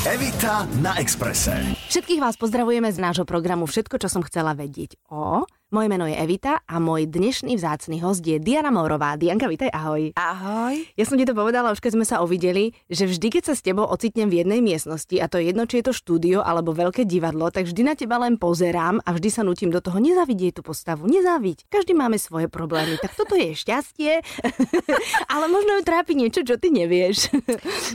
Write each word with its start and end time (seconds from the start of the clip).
Evita 0.00 0.64
na 0.80 0.96
Exprese. 0.96 1.76
Všetkých 1.92 2.24
vás 2.24 2.40
pozdravujeme 2.40 2.88
z 2.88 3.04
nášho 3.04 3.28
programu 3.28 3.68
Všetko, 3.68 4.00
čo 4.00 4.08
som 4.08 4.24
chcela 4.24 4.56
vedieť 4.56 4.96
o... 5.12 5.44
Moje 5.70 5.86
meno 5.86 6.02
je 6.02 6.18
Evita 6.18 6.66
a 6.66 6.82
môj 6.82 7.06
dnešný 7.06 7.54
vzácny 7.54 8.02
host 8.02 8.26
je 8.26 8.42
Diana 8.42 8.74
Mourová. 8.74 9.14
Dianka, 9.14 9.46
vítaj, 9.46 9.70
ahoj. 9.70 10.10
Ahoj. 10.18 10.74
Ja 10.98 11.06
som 11.06 11.14
ti 11.14 11.22
to 11.22 11.30
povedala 11.30 11.70
už 11.70 11.78
keď 11.78 11.94
sme 11.94 12.02
sa 12.02 12.26
ovideli, 12.26 12.74
že 12.90 13.06
vždy, 13.06 13.38
keď 13.38 13.42
sa 13.46 13.54
s 13.54 13.62
tebou 13.62 13.86
ocitnem 13.86 14.26
v 14.26 14.42
jednej 14.42 14.66
miestnosti, 14.66 15.14
a 15.22 15.30
to 15.30 15.38
je 15.38 15.54
jedno, 15.54 15.70
či 15.70 15.78
je 15.78 15.86
to 15.86 15.94
štúdio 15.94 16.42
alebo 16.42 16.74
veľké 16.74 17.06
divadlo, 17.06 17.54
tak 17.54 17.70
vždy 17.70 17.86
na 17.86 17.94
teba 17.94 18.18
len 18.18 18.34
pozerám 18.34 18.98
a 19.06 19.14
vždy 19.14 19.30
sa 19.30 19.46
nutím 19.46 19.70
do 19.70 19.78
toho 19.78 20.02
nezavidieť 20.02 20.58
tú 20.58 20.66
postavu, 20.66 21.06
nezáviť. 21.06 21.70
Každý 21.70 21.94
máme 21.94 22.18
svoje 22.18 22.50
problémy, 22.50 22.98
tak 22.98 23.14
toto 23.14 23.38
je 23.38 23.54
šťastie, 23.54 24.26
ale 25.38 25.44
možno 25.46 25.78
ju 25.78 25.82
trápi 25.86 26.18
niečo, 26.18 26.42
čo 26.42 26.58
ty 26.58 26.74
nevieš. 26.74 27.30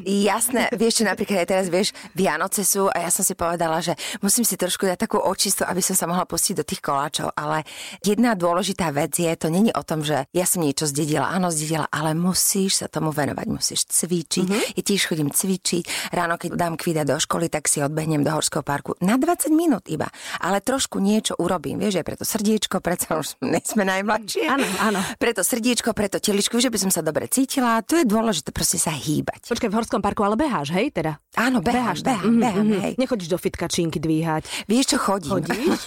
Jasné, 0.07 0.71
vieš 0.79 1.03
čo, 1.03 1.11
napríklad 1.11 1.43
aj 1.43 1.47
teraz, 1.51 1.67
vieš, 1.67 1.91
Vianoce 2.15 2.63
sú 2.63 2.87
a 2.87 3.03
ja 3.03 3.11
som 3.11 3.27
si 3.27 3.35
povedala, 3.35 3.83
že 3.83 3.99
musím 4.23 4.47
si 4.47 4.55
trošku 4.55 4.87
dať 4.87 5.11
takú 5.11 5.19
očistu, 5.19 5.67
aby 5.67 5.83
som 5.83 5.91
sa 5.91 6.07
mohla 6.07 6.23
pustiť 6.23 6.55
do 6.55 6.63
tých 6.63 6.79
koláčov, 6.79 7.35
ale 7.35 7.64
jedna 8.01 8.33
dôležitá 8.33 8.91
vec 8.91 9.15
je, 9.15 9.29
to 9.35 9.47
není 9.49 9.71
o 9.73 9.83
tom, 9.83 10.01
že 10.01 10.27
ja 10.31 10.45
som 10.47 10.63
niečo 10.63 10.87
zdedila, 10.89 11.31
áno, 11.31 11.49
zdedila, 11.49 11.89
ale 11.89 12.13
musíš 12.13 12.83
sa 12.83 12.87
tomu 12.91 13.09
venovať, 13.15 13.47
musíš 13.47 13.87
cvičiť. 13.87 14.47
Mm-hmm. 14.47 14.75
Ja 14.77 14.81
tiež 14.81 15.01
chodím 15.07 15.29
cvičiť. 15.31 16.13
Ráno, 16.13 16.35
keď 16.35 16.57
dám 16.57 16.75
kvida 16.75 17.07
do 17.07 17.17
školy, 17.17 17.47
tak 17.47 17.71
si 17.71 17.79
odbehnem 17.81 18.21
do 18.21 18.31
horského 18.31 18.61
parku 18.61 18.97
na 19.01 19.15
20 19.15 19.49
minút 19.55 19.87
iba. 19.87 20.11
Ale 20.43 20.59
trošku 20.59 20.99
niečo 20.99 21.37
urobím, 21.39 21.79
vieš, 21.79 22.01
aj 22.01 22.05
preto 22.05 22.23
srdiečko, 22.27 22.83
preto 22.83 23.21
už 23.21 23.39
sme 23.65 23.83
najmladšie. 23.87 24.45
Áno, 24.49 24.67
áno. 24.81 24.99
Preto 25.17 25.41
srdiečko, 25.41 25.95
preto 25.95 26.21
teličku, 26.21 26.59
že 26.59 26.69
by 26.69 26.77
som 26.77 26.91
sa 26.91 27.01
dobre 27.01 27.25
cítila. 27.31 27.81
To 27.85 27.97
je 27.99 28.05
dôležité, 28.05 28.51
proste 28.51 28.77
sa 28.77 28.93
hýbať. 28.93 29.47
Počkaj, 29.47 29.69
v 29.71 29.75
horskom 29.75 30.01
parku 30.03 30.21
ale 30.25 30.37
beháš, 30.37 30.75
hej, 30.75 30.91
teda? 30.93 31.17
Áno, 31.35 31.59
behám, 31.59 31.75
Beháš, 31.75 31.99
behám, 32.01 32.31
mhm, 32.31 32.41
behám, 32.41 32.65
mhm. 32.65 32.79
hej. 32.81 32.93
Nechodíš 32.95 33.29
do 33.29 33.37
fitka 33.37 33.67
činky 33.67 33.99
dvíhať. 33.99 34.47
Vieš 34.71 34.85
čo, 34.95 34.97
chodím. 34.97 35.43
Chodíš? 35.43 35.79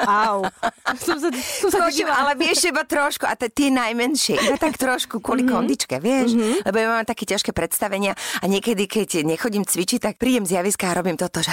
Au. 0.00 0.48
Som 0.96 1.20
sa, 1.24 1.28
som 1.32 1.68
sa 1.72 1.78
Chodím, 1.84 2.08
ale 2.08 2.36
vieš, 2.36 2.68
iba 2.68 2.84
trošku, 2.84 3.24
a 3.24 3.36
tie 3.36 3.68
najmenšie, 3.72 4.36
iba 4.40 4.56
tak 4.60 4.76
trošku 4.76 5.20
kvôli 5.20 5.44
mm-hmm. 5.44 5.56
kondičke, 5.56 5.96
vieš, 6.00 6.36
mm-hmm. 6.36 6.64
lebo 6.68 6.76
ja 6.80 6.86
mám 6.88 7.06
také 7.08 7.24
ťažké 7.28 7.52
predstavenia 7.52 8.12
a 8.40 8.44
niekedy, 8.44 8.84
keď 8.88 9.24
nechodím 9.24 9.64
cvičiť, 9.68 10.00
tak 10.00 10.14
príjem 10.16 10.44
z 10.44 10.60
javiska 10.60 10.92
a 10.92 10.96
robím 10.96 11.16
toto, 11.20 11.44
že... 11.44 11.52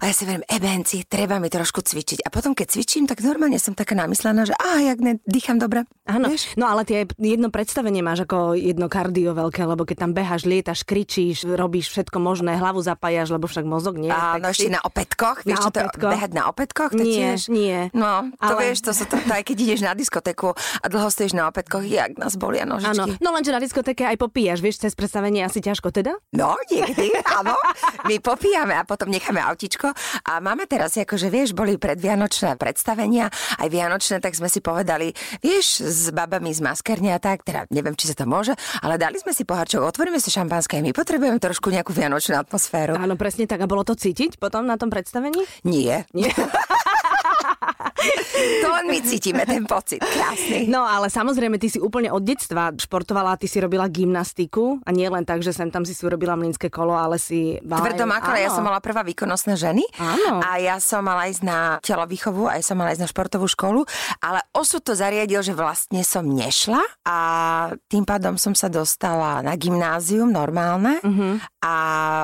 A 0.00 0.08
ja 0.08 0.12
si 0.12 0.24
verím, 0.24 0.40
ebenci, 0.46 1.04
treba 1.04 1.36
mi 1.36 1.46
trošku 1.46 1.80
cvičiť. 1.80 2.24
A 2.24 2.28
potom, 2.28 2.52
keď 2.52 2.72
cvičím, 2.72 3.04
tak 3.04 3.20
normálne 3.20 3.56
som 3.56 3.72
taká 3.72 3.92
namyslená, 3.92 4.42
že 4.42 4.54
á, 4.54 4.80
jak 4.82 4.96
ne, 4.96 5.20
dýcham 5.22 5.56
dobre. 5.56 5.84
Áno, 6.04 6.26
Vieš? 6.26 6.56
no 6.56 6.64
ale 6.64 6.82
tie 6.82 7.04
jedno 7.14 7.48
predstavenie 7.48 8.00
máš 8.00 8.24
ako 8.24 8.56
jedno 8.56 8.88
kardio 8.88 9.30
veľké, 9.30 9.60
lebo 9.62 9.84
keď 9.84 9.96
tam 10.00 10.12
beháš, 10.12 10.42
lietaš, 10.42 10.82
kričíš, 10.82 11.44
robíš 11.46 11.92
všetko 11.92 12.16
možné, 12.16 12.56
hlavu 12.56 12.80
zapájaš, 12.80 13.28
lebo 13.30 13.44
však 13.44 13.62
mozog 13.62 13.94
nie. 13.94 14.08
Áno, 14.08 14.48
ešte 14.48 14.66
si- 14.66 14.72
na 14.72 14.80
opätkoch, 14.80 15.44
vieš, 15.44 15.58
Na 15.58 15.62
čo 15.62 15.70
to 15.70 15.78
opätkoch? 15.82 16.10
behať 16.10 16.30
na 16.32 16.42
opätkoch? 16.48 16.90
To 16.90 16.98
Nie, 16.98 17.36
tiež? 17.36 17.40
nie. 17.46 17.78
No, 17.92 18.32
to 18.34 18.54
Ale- 18.56 18.60
vieš, 18.66 18.80
to 18.80 18.92
sú 18.92 19.04
to, 19.04 19.16
to, 19.16 19.30
aj 19.30 19.44
keď 19.44 19.56
ideš 19.60 19.80
na 19.82 19.92
diskotéku 19.92 20.48
a 20.56 20.86
dlho 20.86 21.06
stojíš 21.06 21.36
na 21.36 21.44
opätkoch, 21.46 21.84
jak 21.84 22.16
nás 22.16 22.34
bolia 22.34 22.64
Áno, 22.64 22.80
nožičky. 22.80 23.20
no 23.20 23.28
lenže 23.30 23.52
na 23.52 23.60
diskotéke 23.60 24.02
aj 24.02 24.16
popíjaš, 24.16 24.58
vieš, 24.58 24.80
cez 24.80 24.96
predstavenie 24.96 25.44
asi 25.44 25.60
ťažko 25.60 25.92
teda? 25.92 26.16
No, 26.32 26.56
niekedy, 26.66 27.12
áno. 27.36 27.52
My 28.02 28.16
popíjame 28.16 28.74
a 28.74 28.82
potom 28.82 29.06
necháme 29.06 29.44
autičko. 29.44 29.89
A 30.26 30.38
máme 30.38 30.66
teraz, 30.66 30.96
akože 30.96 31.28
vieš, 31.28 31.56
boli 31.56 31.76
predvianočné 31.76 32.56
predstavenia, 32.56 33.28
aj 33.58 33.68
vianočné, 33.68 34.16
tak 34.22 34.36
sme 34.36 34.48
si 34.50 34.62
povedali, 34.62 35.12
vieš, 35.40 35.84
s 35.84 36.02
babami 36.10 36.52
z 36.52 36.60
maskerne 36.62 37.14
a 37.14 37.20
tak, 37.22 37.42
teda 37.46 37.66
neviem, 37.70 37.96
či 37.96 38.10
sa 38.10 38.16
to 38.16 38.26
môže, 38.28 38.52
ale 38.80 39.00
dali 39.00 39.16
sme 39.18 39.32
si 39.34 39.42
pohárčok, 39.44 39.82
otvoríme 39.82 40.20
si 40.22 40.30
šampanské, 40.32 40.80
my 40.84 40.92
potrebujeme 40.92 41.40
trošku 41.40 41.72
nejakú 41.72 41.94
vianočnú 41.96 42.36
atmosféru. 42.36 42.96
Áno, 42.96 43.14
presne 43.16 43.48
tak. 43.48 43.62
A 43.62 43.70
bolo 43.70 43.84
to 43.84 43.96
cítiť 43.96 44.36
potom 44.36 44.64
na 44.64 44.76
tom 44.76 44.92
predstavení? 44.92 45.40
Nie. 45.64 46.04
Nie. 46.14 46.32
To 48.60 48.68
my 48.82 48.98
cítime 49.00 49.44
ten 49.44 49.64
pocit. 49.64 50.00
Krásny. 50.00 50.64
No 50.66 50.82
ale 50.82 51.08
samozrejme, 51.08 51.56
ty 51.56 51.68
si 51.68 51.76
úplne 51.76 52.08
od 52.08 52.20
detstva 52.20 52.72
športovala, 52.72 53.36
ty 53.36 53.44
si 53.44 53.58
robila 53.58 53.86
gymnastiku 53.86 54.80
a 54.82 54.90
nie 54.90 55.06
len 55.06 55.22
tak, 55.22 55.40
že 55.40 55.52
sem 55.52 55.68
tam 55.68 55.84
si 55.84 55.92
si 55.92 56.02
urobila 56.02 56.34
mlínske 56.34 56.68
kolo, 56.68 56.92
ale 56.92 57.16
si... 57.16 57.60
Tvrdomakala, 57.60 58.38
ja 58.38 58.48
som 58.48 58.62
mala 58.62 58.78
prvá 58.78 59.02
výkonnostná 59.02 59.54
ženy 59.54 59.84
Áno. 59.96 60.40
a 60.40 60.56
ja 60.56 60.76
som 60.78 61.00
mala 61.00 61.26
ísť 61.26 61.42
na 61.42 61.58
telovýchovu 61.80 62.46
a 62.46 62.56
ja 62.56 62.64
som 62.64 62.74
mala 62.74 62.90
ísť 62.90 63.02
na 63.02 63.10
športovú 63.10 63.46
školu, 63.46 63.84
ale 64.18 64.40
osud 64.50 64.80
to 64.80 64.92
zariadil, 64.92 65.40
že 65.40 65.52
vlastne 65.52 66.00
som 66.00 66.24
nešla 66.24 66.80
a 67.04 67.16
tým 67.86 68.02
pádom 68.02 68.34
som 68.34 68.52
sa 68.52 68.66
dostala 68.66 69.40
na 69.40 69.54
gymnázium 69.54 70.26
normálne 70.26 71.02
Mhm. 71.04 71.60
a 71.60 71.74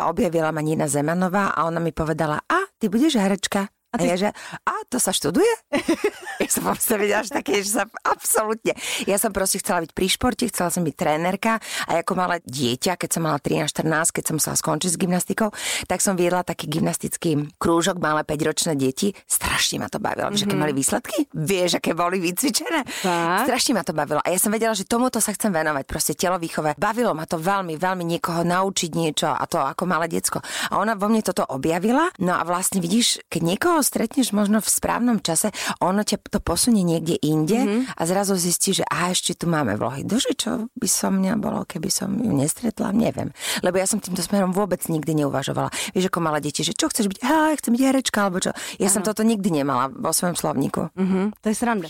objavila 0.06 0.50
ma 0.50 0.60
Nina 0.60 0.86
Zemanová 0.86 1.52
a 1.52 1.64
ona 1.64 1.78
mi 1.78 1.92
povedala, 1.92 2.40
a 2.42 2.64
ty 2.76 2.88
budeš 2.88 3.16
herečka. 3.16 3.68
A, 3.96 4.04
ja, 4.04 4.16
že, 4.16 4.28
a 4.64 4.74
to 4.88 5.00
sa 5.00 5.12
študuje? 5.12 5.52
ja 6.42 6.48
som 6.48 6.62
proste 6.68 6.94
vedela, 7.00 7.22
že 7.24 7.32
také, 7.32 7.60
že 7.64 7.82
sa 7.82 7.84
absolútne. 8.04 8.76
Ja 9.08 9.16
som 9.16 9.32
proste 9.32 9.60
chcela 9.60 9.82
byť 9.84 9.92
pri 9.92 10.06
športe, 10.06 10.44
chcela 10.48 10.70
som 10.70 10.82
byť 10.84 10.94
trénerka 10.94 11.58
a 11.88 12.00
ako 12.00 12.12
malé 12.16 12.42
dieťa, 12.44 13.00
keď 13.00 13.10
som 13.18 13.22
mala 13.24 13.38
13-14, 13.40 14.14
keď 14.14 14.24
som 14.24 14.34
musela 14.38 14.56
skončiť 14.56 14.90
s 14.92 14.98
gymnastikou, 15.00 15.48
tak 15.88 15.98
som 16.04 16.14
viedla 16.14 16.44
taký 16.44 16.68
gymnastický 16.68 17.50
krúžok, 17.56 17.98
malé 17.98 18.22
5-ročné 18.22 18.76
deti. 18.76 19.12
Strašne 19.24 19.82
ma 19.82 19.88
to 19.88 19.98
bavilo. 19.98 20.28
Mm-hmm. 20.30 20.36
Vieš, 20.36 20.46
aké 20.46 20.56
mali 20.56 20.72
výsledky? 20.76 21.16
Vieš, 21.32 21.70
aké 21.80 21.90
boli 21.96 22.18
vycvičené? 22.20 22.80
Tak. 23.02 23.46
Strašne 23.48 23.72
ma 23.76 23.82
to 23.82 23.92
bavilo. 23.96 24.20
A 24.22 24.28
ja 24.30 24.38
som 24.38 24.52
vedela, 24.52 24.76
že 24.76 24.88
tomuto 24.88 25.18
sa 25.18 25.32
chcem 25.32 25.50
venovať, 25.50 25.84
proste 25.88 26.12
telovýchove. 26.14 26.76
Bavilo 26.76 27.16
ma 27.16 27.24
to 27.24 27.40
veľmi, 27.40 27.78
veľmi 27.78 28.04
niekoho 28.04 28.44
naučiť 28.44 28.90
niečo 28.92 29.28
a 29.30 29.44
to 29.48 29.60
ako 29.60 29.88
malé 29.88 30.06
decko. 30.10 30.42
A 30.70 30.80
ona 30.80 30.94
vo 30.98 31.08
mne 31.08 31.22
toto 31.24 31.42
objavila. 31.46 32.10
No 32.20 32.36
a 32.36 32.42
vlastne 32.44 32.82
vidíš, 32.82 33.22
keď 33.30 33.40
niekoho 33.42 33.78
stretneš 33.86 34.34
možno 34.34 34.58
v 34.58 34.66
správnom 34.66 35.22
čase, 35.22 35.54
ono 35.78 36.02
ťa 36.02 36.18
to 36.26 36.42
posunie 36.42 36.82
niekde 36.82 37.14
inde 37.22 37.54
mm-hmm. 37.54 37.82
a 37.94 38.02
zrazu 38.02 38.34
zistíš, 38.34 38.82
že 38.82 38.84
a 38.90 39.14
ešte 39.14 39.38
tu 39.38 39.46
máme 39.46 39.78
vlohy. 39.78 40.02
Dože, 40.02 40.34
čo 40.34 40.66
by 40.74 40.88
som 40.90 41.22
mňa 41.22 41.38
bolo, 41.38 41.62
keby 41.62 41.86
som 41.86 42.10
ju 42.18 42.34
nestretla, 42.34 42.90
neviem. 42.90 43.30
Lebo 43.62 43.78
ja 43.78 43.86
som 43.86 44.02
týmto 44.02 44.26
smerom 44.26 44.50
vôbec 44.50 44.82
nikdy 44.90 45.22
neuvažovala. 45.22 45.70
Vieš, 45.94 46.10
ako 46.10 46.18
mala 46.18 46.42
deti, 46.42 46.66
že 46.66 46.74
čo 46.74 46.90
chceš 46.90 47.06
byť? 47.06 47.18
A, 47.22 47.54
chcem 47.54 47.72
byť 47.78 47.82
herečka, 47.86 48.26
alebo 48.26 48.42
čo. 48.42 48.50
Ja 48.82 48.90
som 48.90 49.06
toto 49.06 49.22
nikdy 49.22 49.62
nemala 49.62 49.86
vo 49.92 50.10
svojom 50.10 50.34
slovníku. 50.34 50.90
Mhm, 50.98 51.38
to 51.38 51.46
je 51.52 51.54
sranda. 51.54 51.88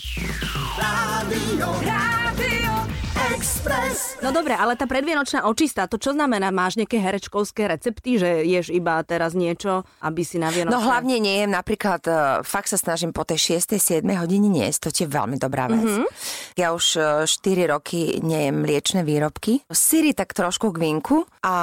Express. 3.47 4.19
No 4.19 4.35
dobre, 4.35 4.51
ale 4.59 4.75
tá 4.75 4.83
predvianočná 4.83 5.47
očista, 5.47 5.87
to 5.87 5.95
čo 5.95 6.11
znamená? 6.11 6.51
Máš 6.51 6.75
nejaké 6.75 6.99
herečkovské 6.99 7.71
recepty, 7.71 8.19
že 8.19 8.43
ješ 8.43 8.75
iba 8.75 8.99
teraz 9.07 9.31
niečo, 9.31 9.87
aby 10.03 10.19
si 10.27 10.35
na 10.35 10.51
Vianoce... 10.51 10.75
No 10.75 10.83
hlavne 10.83 11.15
nejem, 11.15 11.47
napríklad 11.55 12.03
uh, 12.11 12.43
fakt 12.43 12.67
sa 12.67 12.75
snažím 12.75 13.15
po 13.15 13.23
tej 13.23 13.55
6. 13.55 13.79
7. 13.79 14.03
hodine 14.19 14.51
niesť, 14.51 14.91
to 14.91 14.91
je 14.91 15.07
veľmi 15.07 15.39
dobrá 15.39 15.71
vec. 15.71 15.79
Mm-hmm. 15.79 16.07
Ja 16.59 16.75
už 16.75 16.85
uh, 16.99 17.23
4 17.23 17.71
roky 17.71 18.19
nejem 18.19 18.67
mliečne 18.67 19.07
výrobky. 19.07 19.63
Syry 19.71 20.11
tak 20.11 20.35
trošku 20.35 20.75
k 20.75 20.83
vinku 20.83 21.23
a 21.39 21.55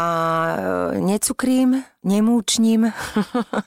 uh, 0.56 0.96
necukrím, 0.96 1.84
nemúčním. 2.00 2.88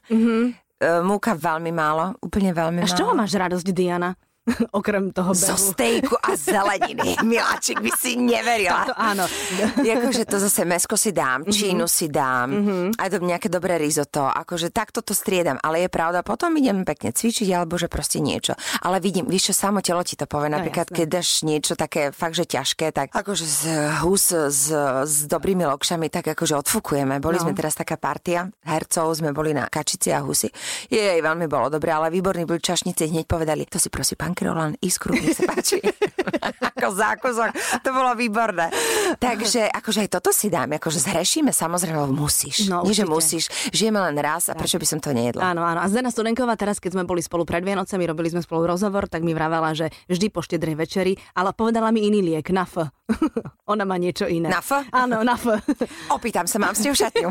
mm-hmm. 0.10 0.42
Múka 1.10 1.34
veľmi 1.34 1.74
málo, 1.74 2.18
úplne 2.22 2.54
veľmi 2.54 2.82
A 2.82 2.86
málo. 2.86 2.94
z 2.94 2.98
čoho 2.98 3.14
máš 3.18 3.34
radosť, 3.34 3.66
Diana? 3.74 4.14
Okrem 4.80 5.12
toho 5.12 5.32
behu. 5.36 5.48
Zo 5.48 5.58
stejku 5.60 6.16
a 6.18 6.36
zeleniny. 6.36 7.20
Miláčik 7.28 7.84
by 7.84 7.92
si 8.00 8.16
neverila. 8.16 8.88
To 8.88 8.96
áno. 8.96 9.26
akože 9.98 10.24
to 10.30 10.38
zase 10.40 10.64
mesko 10.64 10.96
si 10.96 11.12
dám, 11.12 11.44
čínu 11.48 11.90
si 11.90 12.08
dám, 12.08 12.48
aj 12.96 13.08
to 13.10 13.18
nejaké 13.20 13.48
dobré 13.50 13.76
risotto, 13.82 14.24
akože 14.24 14.70
takto 14.70 15.02
to 15.02 15.12
striedam, 15.18 15.58
ale 15.66 15.84
je 15.84 15.90
pravda, 15.90 16.22
potom 16.22 16.54
idem 16.56 16.86
pekne 16.86 17.12
cvičiť, 17.12 17.50
alebo 17.52 17.76
že 17.76 17.90
proste 17.90 18.22
niečo. 18.22 18.54
Ale 18.86 19.02
vidím, 19.02 19.26
víš 19.26 19.52
čo, 19.52 19.68
samo 19.68 19.82
telo 19.82 20.06
ti 20.06 20.14
to 20.14 20.30
povie, 20.30 20.48
napríklad, 20.54 20.88
jasné. 20.92 20.98
keď 21.02 21.08
dáš 21.10 21.30
niečo 21.42 21.74
také 21.74 22.14
fakt, 22.14 22.38
že 22.38 22.46
ťažké, 22.46 22.94
tak 22.94 23.08
akože 23.12 23.46
z 23.46 23.64
hus 24.06 24.30
s, 24.32 24.70
s 25.04 25.16
dobrými 25.26 25.66
lokšami, 25.66 26.08
tak 26.08 26.32
akože 26.38 26.56
odfúkujeme. 26.62 27.18
Boli 27.20 27.38
No. 27.42 27.50
sme 27.50 27.54
teraz 27.54 27.78
taká 27.78 27.98
partia 28.02 28.50
hercov, 28.66 29.14
sme 29.14 29.30
boli 29.30 29.54
na 29.54 29.70
kačici 29.70 30.10
a 30.10 30.22
husy. 30.26 30.50
Jej, 30.90 31.22
veľmi 31.22 31.46
bolo 31.46 31.70
dobre, 31.70 31.94
ale 31.94 32.10
výborní 32.10 32.46
boli 32.46 32.58
čašníci, 32.58 33.10
hneď 33.10 33.26
povedali, 33.30 33.66
to 33.70 33.78
si 33.78 33.90
prosí, 33.90 34.18
pán 34.18 34.37
Kirolan, 34.38 34.78
iskru, 34.86 35.18
nech 35.18 35.34
sa 35.34 35.50
páči. 35.50 35.82
ako 36.78 36.94
zákusok, 36.94 37.50
to 37.82 37.90
bolo 37.90 38.14
výborné. 38.14 38.70
Takže 39.18 39.66
akože 39.74 40.06
aj 40.06 40.10
toto 40.14 40.30
si 40.30 40.54
dáme, 40.54 40.78
akože 40.78 41.02
zhrešíme, 41.02 41.50
samozrejme, 41.50 42.06
musíš. 42.14 42.70
No, 42.70 42.86
Nie, 42.86 42.94
že 42.94 43.10
musíš. 43.10 43.50
Žijeme 43.74 43.98
len 43.98 44.14
raz 44.22 44.48
a 44.48 44.54
prečo 44.54 44.78
by 44.78 44.86
som 44.86 45.00
to 45.02 45.10
nejedla? 45.10 45.42
Áno, 45.42 45.66
áno. 45.66 45.82
A 45.82 45.90
Zdena 45.90 46.14
Studenková 46.14 46.54
teraz, 46.54 46.78
keď 46.78 47.02
sme 47.02 47.04
boli 47.10 47.26
spolu 47.26 47.50
pred 47.50 47.66
Vianocami, 47.66 48.06
robili 48.06 48.30
sme 48.30 48.46
spolu 48.46 48.70
rozhovor, 48.70 49.10
tak 49.10 49.26
mi 49.26 49.34
vravela, 49.34 49.74
že 49.74 49.90
vždy 50.06 50.30
po 50.30 50.46
štedrej 50.46 50.76
večeri, 50.78 51.18
ale 51.34 51.58
povedala 51.58 51.90
mi 51.90 52.06
iný 52.06 52.22
liek, 52.22 52.54
na 52.54 52.70
F. 52.70 52.86
Ona 53.74 53.90
má 53.90 53.98
niečo 53.98 54.30
iné. 54.30 54.54
Na 54.54 54.62
F? 54.62 54.78
Áno, 54.94 55.26
na 55.26 55.34
F. 55.34 55.50
Opýtam 56.16 56.46
sa, 56.46 56.62
mám 56.62 56.78
s 56.78 56.86
ňou 56.86 56.94
šatňu. 56.94 57.30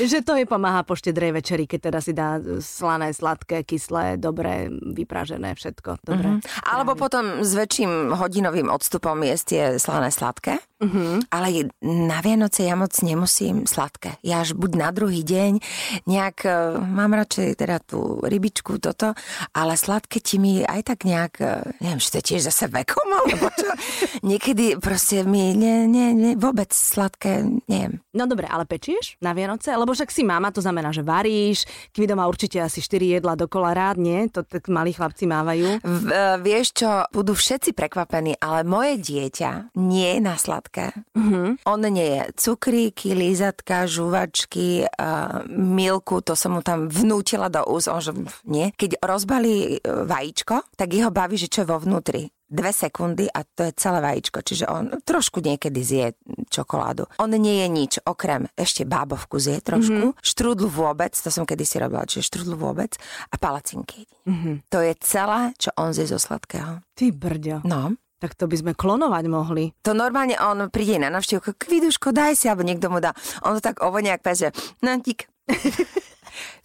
že 0.00 0.24
to 0.24 0.32
jej 0.32 0.48
pomáha 0.48 0.80
po 0.80 0.96
štedrej 0.96 1.44
večeri, 1.44 1.68
keď 1.68 1.80
teda 1.92 1.98
si 2.00 2.12
dá 2.16 2.40
slané, 2.64 3.12
sladké, 3.12 3.68
kyslé, 3.68 4.16
dobré, 4.16 4.72
vypražené, 4.72 5.52
všetko. 5.58 6.00
Dobre. 6.00 6.21
Alebo 6.66 6.94
potom 6.94 7.42
s 7.42 7.52
väčším 7.54 8.14
hodinovým 8.14 8.70
odstupom 8.70 9.18
jesť 9.22 9.44
tie 9.46 9.64
slané 9.76 10.08
sladké. 10.14 10.58
Uh-huh. 10.82 11.22
Ale 11.30 11.70
na 11.78 12.18
Vianoce 12.18 12.66
ja 12.66 12.74
moc 12.74 12.90
nemusím 13.06 13.70
sladké. 13.70 14.18
Ja 14.26 14.42
až 14.42 14.58
buď 14.58 14.70
na 14.74 14.90
druhý 14.90 15.22
deň 15.22 15.62
nejak, 16.10 16.42
e, 16.42 16.50
mám 16.82 17.14
radšej 17.14 17.54
teda 17.54 17.78
tú 17.78 18.18
rybičku, 18.18 18.82
toto, 18.82 19.14
ale 19.54 19.78
sladké 19.78 20.18
ti 20.18 20.42
mi 20.42 20.66
aj 20.66 20.90
tak 20.90 21.06
nejak, 21.06 21.32
e, 21.38 21.78
neviem, 21.86 22.02
že 22.02 22.18
to 22.18 22.20
tiež 22.34 22.50
zase 22.50 22.66
vekom, 22.66 23.06
alebo 23.06 23.46
čo. 23.54 23.70
Niekedy 24.30 24.82
proste 24.82 25.22
mi 25.22 25.54
nie, 25.54 25.86
nie, 25.86 26.10
nie, 26.10 26.34
vôbec 26.34 26.74
sladké, 26.74 27.46
neviem. 27.70 28.02
No 28.10 28.26
dobre, 28.26 28.50
ale 28.50 28.66
pečieš 28.66 29.22
na 29.22 29.38
Vianoce? 29.38 29.70
Lebo 29.78 29.94
však 29.94 30.10
si 30.10 30.26
mama, 30.26 30.50
to 30.50 30.58
znamená, 30.58 30.90
že 30.90 31.06
varíš. 31.06 31.62
Kvido 31.94 32.18
má 32.18 32.26
určite 32.26 32.58
asi 32.58 32.82
4 32.82 33.22
jedla 33.22 33.38
dokola 33.38 33.70
rád, 33.70 34.02
nie? 34.02 34.26
To 34.34 34.42
tak 34.42 34.66
malí 34.66 34.90
chlapci 34.90 35.30
mávajú. 35.30 35.78
V, 35.78 36.04
uh, 36.10 36.36
vieš 36.42 36.74
čo, 36.74 37.06
budú 37.14 37.38
všetci 37.38 37.70
prekvapení, 37.70 38.34
ale 38.42 38.66
moje 38.66 38.98
dieťa 38.98 39.78
nie 39.78 40.18
je 40.18 40.20
na 40.20 40.34
sladké. 40.34 40.71
Uh-huh. 41.12 41.54
On 41.68 41.80
nie 41.84 42.16
je 42.16 42.20
cukríky, 42.40 43.12
lízatka, 43.12 43.84
žuvačky, 43.84 44.88
uh, 44.88 45.44
milku, 45.52 46.24
to 46.24 46.32
som 46.32 46.56
mu 46.56 46.64
tam 46.64 46.88
vnútila 46.88 47.52
do 47.52 47.60
úst, 47.68 47.92
on 47.92 48.00
že 48.00 48.16
nie. 48.48 48.72
Keď 48.72 49.04
rozbalí 49.04 49.78
uh, 49.78 50.08
vajíčko, 50.08 50.64
tak 50.74 50.96
jeho 50.96 51.12
baví, 51.12 51.36
že 51.36 51.52
čo 51.52 51.62
je 51.62 51.70
vo 51.70 51.76
vnútri 51.76 52.32
dve 52.52 52.68
sekundy 52.68 53.32
a 53.32 53.48
to 53.48 53.64
je 53.64 53.72
celé 53.80 54.04
vajíčko, 54.04 54.44
čiže 54.44 54.68
on 54.68 54.92
trošku 55.00 55.40
niekedy 55.40 55.80
zje 55.80 56.06
čokoládu. 56.52 57.08
On 57.16 57.32
nie 57.32 57.64
je 57.64 57.68
nič, 57.72 57.92
okrem 58.04 58.44
ešte 58.52 58.84
bábovku 58.84 59.40
zje 59.40 59.64
trošku, 59.64 60.12
mm-hmm. 60.12 60.20
štrudlu 60.20 60.68
vôbec, 60.68 61.16
to 61.16 61.32
som 61.32 61.48
kedysi 61.48 61.80
robila, 61.80 62.04
čiže 62.04 62.28
štrudlu 62.28 62.60
vôbec 62.60 62.92
a 63.32 63.40
palacinky. 63.40 64.04
Mm-hmm. 64.28 64.68
To 64.68 64.78
je 64.84 64.92
celé, 65.00 65.56
čo 65.56 65.72
on 65.80 65.96
zje 65.96 66.12
zo 66.12 66.20
sladkého. 66.20 66.84
Ty 66.92 67.04
brďo. 67.16 67.64
No. 67.64 67.96
Tak 68.22 68.38
to 68.38 68.46
by 68.46 68.54
sme 68.54 68.72
klonovať 68.78 69.24
mohli. 69.26 69.74
To 69.82 69.98
normálne 69.98 70.38
on 70.38 70.70
príde 70.70 70.94
na 71.02 71.10
navštevu, 71.10 71.58
kviduško, 71.58 72.14
daj 72.14 72.38
si, 72.38 72.46
alebo 72.46 72.62
niekto 72.62 72.86
mu 72.86 73.02
dá. 73.02 73.10
On 73.42 73.58
to 73.58 73.60
tak 73.60 73.82
ovonia, 73.82 74.14
ak 74.14 74.22
že 74.38 74.54
nantík. 74.78 75.26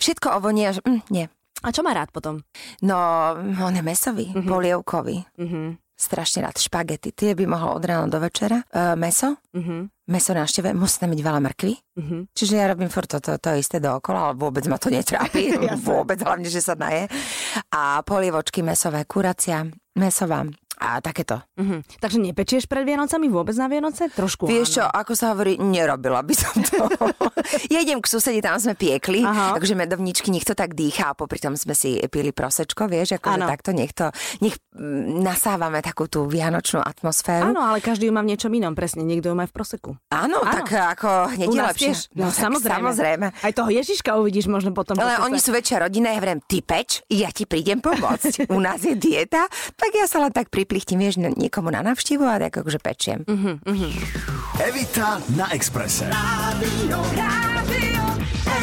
Všetko 0.01 0.37
ovonia, 0.37 0.77
že 0.77 0.85
mm, 0.85 1.09
nie. 1.09 1.25
A 1.65 1.73
čo 1.73 1.81
má 1.81 1.97
rád 1.97 2.13
potom? 2.13 2.45
No, 2.85 2.97
on 3.41 3.73
je 3.73 3.81
mesový, 3.81 4.29
mm-hmm. 4.29 4.45
polievkový. 4.45 5.17
Mm-hmm. 5.41 5.67
Strašne 5.97 6.45
rád 6.45 6.61
špagety. 6.61 7.09
Tie 7.09 7.33
by 7.33 7.49
mohol 7.49 7.81
od 7.81 7.83
rána 7.89 8.05
do 8.05 8.21
večera. 8.21 8.61
Uh, 8.69 8.93
meso. 8.93 9.41
Mm-hmm. 9.57 10.13
Meso 10.13 10.37
na 10.37 10.45
števe. 10.45 10.77
Musí 10.77 11.01
tam 11.01 11.09
byť 11.09 11.21
veľa 11.25 11.41
mrkvy. 11.41 11.73
Mm-hmm. 11.73 12.21
Čiže 12.37 12.53
ja 12.53 12.69
robím 12.69 12.93
furt 12.93 13.09
to, 13.09 13.17
to, 13.17 13.41
to 13.41 13.57
isté 13.57 13.81
dookola, 13.81 14.29
ale 14.29 14.33
vôbec 14.37 14.61
ma 14.69 14.77
to 14.77 14.93
netrápi. 14.93 15.57
vôbec, 15.89 16.21
hlavne, 16.21 16.45
že 16.45 16.61
sa 16.61 16.77
naje. 16.77 17.09
A 17.73 18.05
polievočky 18.05 18.61
mesové, 18.61 19.09
kuracia, 19.09 19.65
mesová 19.97 20.45
a 20.77 21.01
takéto. 21.01 21.41
Mm-hmm. 21.57 21.79
Takže 21.97 22.17
nepečieš 22.21 22.69
pred 22.69 22.85
Vianocami 22.85 23.27
vôbec 23.33 23.57
na 23.57 23.65
Vianoce? 23.65 24.13
Trošku 24.13 24.45
Vieš 24.45 24.79
čo, 24.79 24.83
ako 24.85 25.13
sa 25.17 25.33
hovorí, 25.33 25.57
nerobila 25.57 26.21
by 26.21 26.33
som 26.37 26.53
to. 26.61 26.85
ja 27.73 27.81
idem 27.81 27.97
k 27.97 28.07
susedi, 28.07 28.39
tam 28.45 28.61
sme 28.61 28.77
piekli, 28.77 29.25
Aha. 29.25 29.57
takže 29.57 29.73
medovničky, 29.73 30.29
nech 30.29 30.45
to 30.45 30.53
tak 30.53 30.77
dýchá 30.77 31.11
a 31.11 31.17
popri 31.17 31.41
tom 31.41 31.57
sme 31.57 31.73
si 31.73 31.97
pili 32.13 32.29
prosečko, 32.29 32.85
vieš, 32.85 33.17
ako 33.17 33.41
takto 33.41 33.73
nech 33.73 33.91
to, 33.97 34.13
nech 34.45 34.55
mm, 34.77 35.25
nasávame 35.25 35.81
takú 35.81 36.05
tú 36.05 36.29
vianočnú 36.29 36.85
atmosféru. 36.85 37.51
Áno, 37.51 37.61
ale 37.65 37.81
každý 37.81 38.07
ju 38.07 38.13
má 38.13 38.21
v 38.21 38.37
niečom 38.37 38.53
inom, 38.53 38.77
presne, 38.77 39.01
niekto 39.01 39.33
ju 39.33 39.35
má 39.35 39.49
v 39.49 39.53
proseku. 39.53 39.97
Áno, 40.13 40.45
Áno. 40.45 40.53
tak 40.61 40.69
ako 40.77 41.33
hneď 41.33 41.47
je 41.49 41.61
lepšie. 41.61 41.91
No, 42.13 42.29
no 42.29 42.33
samozrejme. 42.33 42.77
samozrejme. 42.85 43.25
Aj 43.33 43.53
toho 43.53 43.69
Ježiška 43.73 44.13
uvidíš 44.21 44.45
možno 44.45 44.77
potom. 44.77 44.93
Ale 45.01 45.25
oni 45.25 45.41
sú 45.41 45.49
väčšia 45.49 45.89
rodina, 45.89 46.13
ja 46.13 46.21
hovorím, 46.21 46.45
ty 46.45 46.61
peč, 46.61 47.01
ja 47.09 47.33
ti 47.33 47.49
prídem 47.49 47.81
pomôcť. 47.81 48.51
U 48.53 48.61
nás 48.61 48.83
je 48.85 48.93
dieta, 48.93 49.49
tak 49.73 49.91
ja 49.97 50.05
sa 50.05 50.21
len 50.21 50.29
tak 50.29 50.53
priplichtím, 50.67 50.99
vieš, 50.99 51.15
niekomu 51.23 51.71
na 51.71 51.79
navštívu 51.79 52.27
a 52.27 52.35
tak 52.43 52.59
akože 52.59 52.83
pečiem. 52.83 53.23
Uh-huh, 53.23 53.55
uh-huh. 53.63 53.91
Evita 54.59 55.23
na 55.39 55.47
Exprese. 55.55 56.11
Rádio, 56.11 56.99
Rádio 57.15 58.03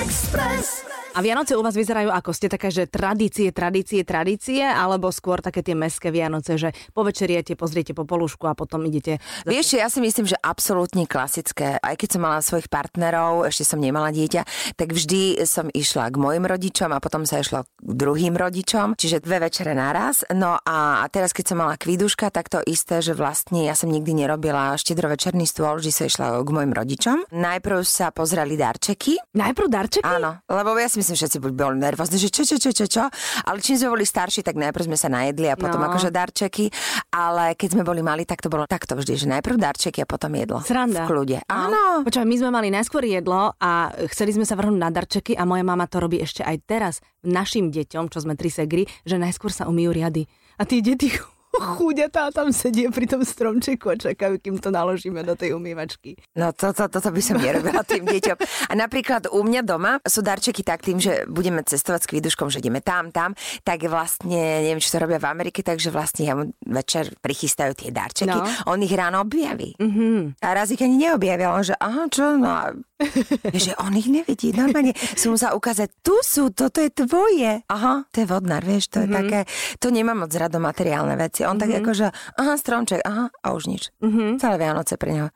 Express. 0.04 0.84
A 1.14 1.22
Vianoce 1.22 1.54
u 1.54 1.62
vás 1.62 1.78
vyzerajú 1.78 2.10
ako? 2.10 2.34
Ste 2.34 2.50
také, 2.50 2.74
že 2.74 2.90
tradície, 2.90 3.54
tradície, 3.54 4.02
tradície, 4.02 4.66
alebo 4.66 5.14
skôr 5.14 5.38
také 5.38 5.62
tie 5.62 5.78
meské 5.78 6.10
Vianoce, 6.10 6.58
že 6.58 6.74
povečeriete, 6.90 7.54
pozriete 7.54 7.94
po 7.94 8.02
polušku 8.02 8.50
a 8.50 8.58
potom 8.58 8.82
idete... 8.82 9.22
Vieš, 9.46 9.78
ja 9.78 9.86
si 9.86 10.02
myslím, 10.02 10.26
že 10.26 10.34
absolútne 10.42 11.06
klasické. 11.06 11.78
Aj 11.78 11.94
keď 11.94 12.18
som 12.18 12.26
mala 12.26 12.42
svojich 12.42 12.66
partnerov, 12.66 13.46
ešte 13.46 13.62
som 13.62 13.78
nemala 13.78 14.10
dieťa, 14.10 14.42
tak 14.74 14.90
vždy 14.90 15.46
som 15.46 15.70
išla 15.70 16.10
k 16.10 16.18
mojim 16.18 16.50
rodičom 16.50 16.90
a 16.90 16.98
potom 16.98 17.22
sa 17.22 17.38
išla 17.38 17.62
k 17.62 17.68
druhým 17.78 18.34
rodičom, 18.34 18.98
čiže 18.98 19.22
dve 19.22 19.46
večere 19.46 19.70
naraz. 19.70 20.26
No 20.34 20.58
a 20.66 21.06
teraz, 21.14 21.30
keď 21.30 21.54
som 21.54 21.62
mala 21.62 21.78
kvíduška, 21.78 22.34
tak 22.34 22.50
to 22.50 22.58
isté, 22.66 22.98
že 22.98 23.14
vlastne 23.14 23.62
ja 23.62 23.78
som 23.78 23.86
nikdy 23.86 24.18
nerobila 24.26 24.74
štedrovečerný 24.74 25.46
stôl, 25.46 25.78
že 25.78 25.94
sa 25.94 26.10
išla 26.10 26.42
k 26.42 26.50
mojim 26.50 26.74
rodičom. 26.74 27.30
Najprv 27.30 27.86
sa 27.86 28.10
pozreli 28.10 28.58
darčeky. 28.58 29.14
Najprv 29.38 29.66
darčeky? 29.70 30.10
Áno, 30.10 30.42
lebo 30.50 30.74
ja 30.74 30.90
si 30.90 31.03
myslím, 31.04 31.20
všetci 31.20 31.36
boli 31.44 31.52
nervózni, 31.76 32.16
že 32.16 32.32
čo, 32.32 32.48
čo, 32.48 32.56
čo, 32.56 32.72
čo, 32.72 32.88
čo. 32.88 33.04
Ale 33.44 33.60
čím 33.60 33.76
sme 33.76 33.92
boli 33.92 34.08
starší, 34.08 34.40
tak 34.40 34.56
najprv 34.56 34.88
sme 34.88 34.96
sa 34.96 35.12
najedli 35.12 35.52
a 35.52 35.60
potom 35.60 35.76
no. 35.76 35.92
akože 35.92 36.08
darčeky. 36.08 36.72
Ale 37.12 37.52
keď 37.52 37.76
sme 37.76 37.82
boli 37.84 38.00
mali, 38.00 38.24
tak 38.24 38.40
to 38.40 38.48
bolo 38.48 38.64
takto 38.64 38.96
vždy, 38.96 39.20
že 39.20 39.26
najprv 39.28 39.60
darčeky 39.60 40.00
a 40.00 40.08
potom 40.08 40.32
jedlo. 40.32 40.64
Sranda. 40.64 41.04
V 41.04 41.12
kľude. 41.12 41.44
No. 41.44 41.52
Áno. 41.52 41.82
Počúvaj, 42.08 42.24
my 42.24 42.36
sme 42.40 42.50
mali 42.50 42.68
najskôr 42.72 43.04
jedlo 43.04 43.52
a 43.60 43.92
chceli 44.08 44.32
sme 44.32 44.48
sa 44.48 44.56
vrhnúť 44.56 44.80
na 44.80 44.88
darčeky 44.88 45.36
a 45.36 45.44
moja 45.44 45.60
mama 45.60 45.84
to 45.84 46.00
robí 46.00 46.24
ešte 46.24 46.40
aj 46.40 46.56
teraz 46.64 46.94
našim 47.20 47.68
deťom, 47.68 48.08
čo 48.08 48.24
sme 48.24 48.32
tri 48.32 48.48
segry, 48.48 48.88
že 49.04 49.20
najskôr 49.20 49.52
sa 49.52 49.68
umýjú 49.68 49.92
riady. 49.92 50.24
A 50.56 50.64
tie 50.64 50.80
deti 50.80 51.12
chúďatá 51.58 52.34
tam 52.34 52.50
sedie 52.50 52.90
pri 52.90 53.06
tom 53.06 53.22
stromčeku 53.22 53.90
a 53.92 53.96
čakajú, 53.96 54.38
kým 54.40 54.56
to 54.58 54.74
naložíme 54.74 55.22
do 55.22 55.34
tej 55.38 55.54
umývačky. 55.54 56.18
No 56.34 56.50
toto, 56.50 56.86
to, 56.90 56.98
to 56.98 57.10
by 57.10 57.22
som 57.22 57.38
nerobila 57.38 57.82
tým 57.86 58.04
deťom. 58.04 58.36
A 58.70 58.72
napríklad 58.74 59.30
u 59.30 59.40
mňa 59.42 59.62
doma 59.62 59.98
sú 60.04 60.20
darčeky 60.20 60.66
tak 60.66 60.82
tým, 60.82 60.98
že 60.98 61.24
budeme 61.30 61.62
cestovať 61.62 62.00
s 62.04 62.10
kvíduškom, 62.10 62.48
že 62.50 62.60
ideme 62.60 62.82
tam, 62.82 63.14
tam, 63.14 63.38
tak 63.62 63.86
vlastne, 63.86 64.64
neviem, 64.64 64.82
či 64.82 64.90
to 64.90 65.02
robia 65.02 65.22
v 65.22 65.30
Amerike, 65.30 65.62
takže 65.62 65.94
vlastne 65.94 66.22
ja 66.26 66.34
mu 66.34 66.50
večer 66.66 67.14
prichystajú 67.20 67.72
tie 67.78 67.90
darčeky. 67.94 68.34
No. 68.34 68.46
On 68.70 68.78
ich 68.82 68.92
ráno 68.92 69.22
objaví. 69.22 69.78
Mm-hmm. 69.78 70.42
A 70.42 70.48
raz 70.54 70.70
ich 70.74 70.82
ani 70.82 71.08
neobjavil. 71.08 71.50
On 71.50 71.64
že, 71.64 71.74
aha, 71.78 72.10
čo, 72.10 72.36
no 72.36 72.50
a 72.50 72.74
že 73.64 73.72
on 73.80 73.92
ich 73.94 74.08
nevidí. 74.08 74.52
Normálne 74.54 74.96
som 75.14 75.36
sa 75.36 75.52
ukázať, 75.52 75.88
tu 76.00 76.16
sú, 76.24 76.50
toto 76.50 76.80
je 76.80 76.90
tvoje. 76.90 77.62
Aha, 77.68 78.06
to 78.10 78.24
je 78.24 78.26
vodnár, 78.28 78.64
vieš, 78.64 78.92
to 78.92 79.04
je 79.04 79.08
mm-hmm. 79.08 79.18
také, 79.18 79.40
to 79.80 79.88
nemám 79.92 80.26
moc 80.26 80.32
rado 80.32 80.58
materiálne 80.60 81.14
veci. 81.18 81.44
On 81.44 81.54
mm-hmm. 81.56 81.62
tak 81.62 81.70
akože, 81.84 82.06
aha, 82.40 82.52
stromček, 82.56 83.00
aha, 83.04 83.30
a 83.30 83.46
už 83.52 83.70
nič. 83.70 83.82
Mm-hmm. 84.00 84.40
Celé 84.40 84.56
Vianoce 84.60 84.94
pre 84.96 85.10
neho. 85.12 85.28